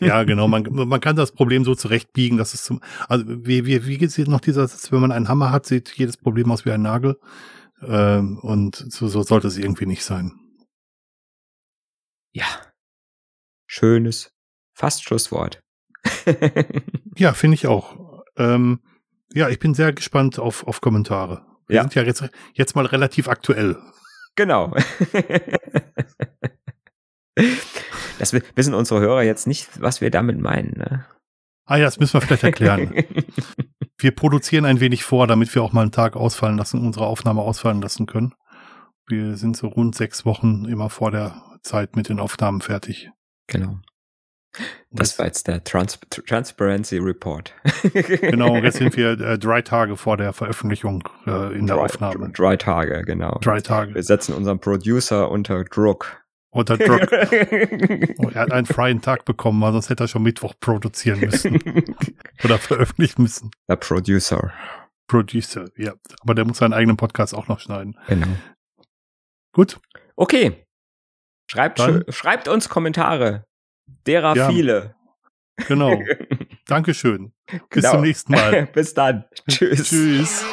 [0.00, 0.46] ja, genau.
[0.46, 4.16] Man, man kann das Problem so zurechtbiegen, dass es zum, also wie, wie, wie geht
[4.16, 6.82] es noch dieser Satz, wenn man einen Hammer hat, sieht jedes Problem aus wie ein
[6.82, 7.16] Nagel.
[7.82, 10.32] Ähm, und so, so sollte es irgendwie nicht sein
[12.32, 12.46] ja,
[13.66, 14.32] schönes,
[14.74, 15.60] fast Schlusswort.
[17.16, 18.24] ja, finde ich auch.
[18.36, 18.80] Ähm,
[19.32, 21.44] ja, ich bin sehr gespannt auf, auf Kommentare.
[21.66, 21.82] Wir ja.
[21.82, 23.76] sind ja jetzt, jetzt mal relativ aktuell.
[24.36, 24.74] Genau.
[28.18, 30.78] das wissen unsere Hörer jetzt nicht, was wir damit meinen.
[30.78, 31.04] Ne?
[31.66, 32.94] Ah ja, das müssen wir vielleicht erklären.
[33.98, 37.42] wir produzieren ein wenig vor, damit wir auch mal einen Tag ausfallen lassen, unsere Aufnahme
[37.42, 38.34] ausfallen lassen können.
[39.06, 43.10] Wir sind so rund sechs Wochen immer vor der Zeit mit den Aufnahmen fertig.
[43.46, 43.78] Genau.
[44.90, 47.54] Das war jetzt der Trans Transparency Report.
[47.92, 52.30] genau, jetzt sind wir äh, drei Tage vor der Veröffentlichung äh, in der drei, Aufnahme.
[52.30, 53.38] Drei Tage, genau.
[53.42, 53.94] Drei Tage.
[53.94, 56.24] Wir setzen unseren Producer unter Druck.
[56.50, 57.02] Unter Druck.
[58.18, 61.56] oh, er hat einen freien Tag bekommen, weil sonst hätte er schon Mittwoch produzieren müssen.
[62.44, 63.50] Oder veröffentlichen müssen.
[63.68, 64.52] Der Producer.
[65.06, 65.92] Producer, ja.
[66.22, 67.98] Aber der muss seinen eigenen Podcast auch noch schneiden.
[68.08, 68.28] Genau.
[69.52, 69.78] Gut.
[70.16, 70.66] Okay,
[71.50, 71.80] Schreibt,
[72.14, 73.44] schreibt uns Kommentare.
[74.06, 74.94] Derer ja, viele.
[75.66, 76.00] Genau.
[76.66, 77.32] Dankeschön.
[77.46, 77.92] Bis genau.
[77.92, 78.66] zum nächsten Mal.
[78.72, 79.24] Bis dann.
[79.48, 79.88] Tschüss.
[79.88, 80.44] Tschüss.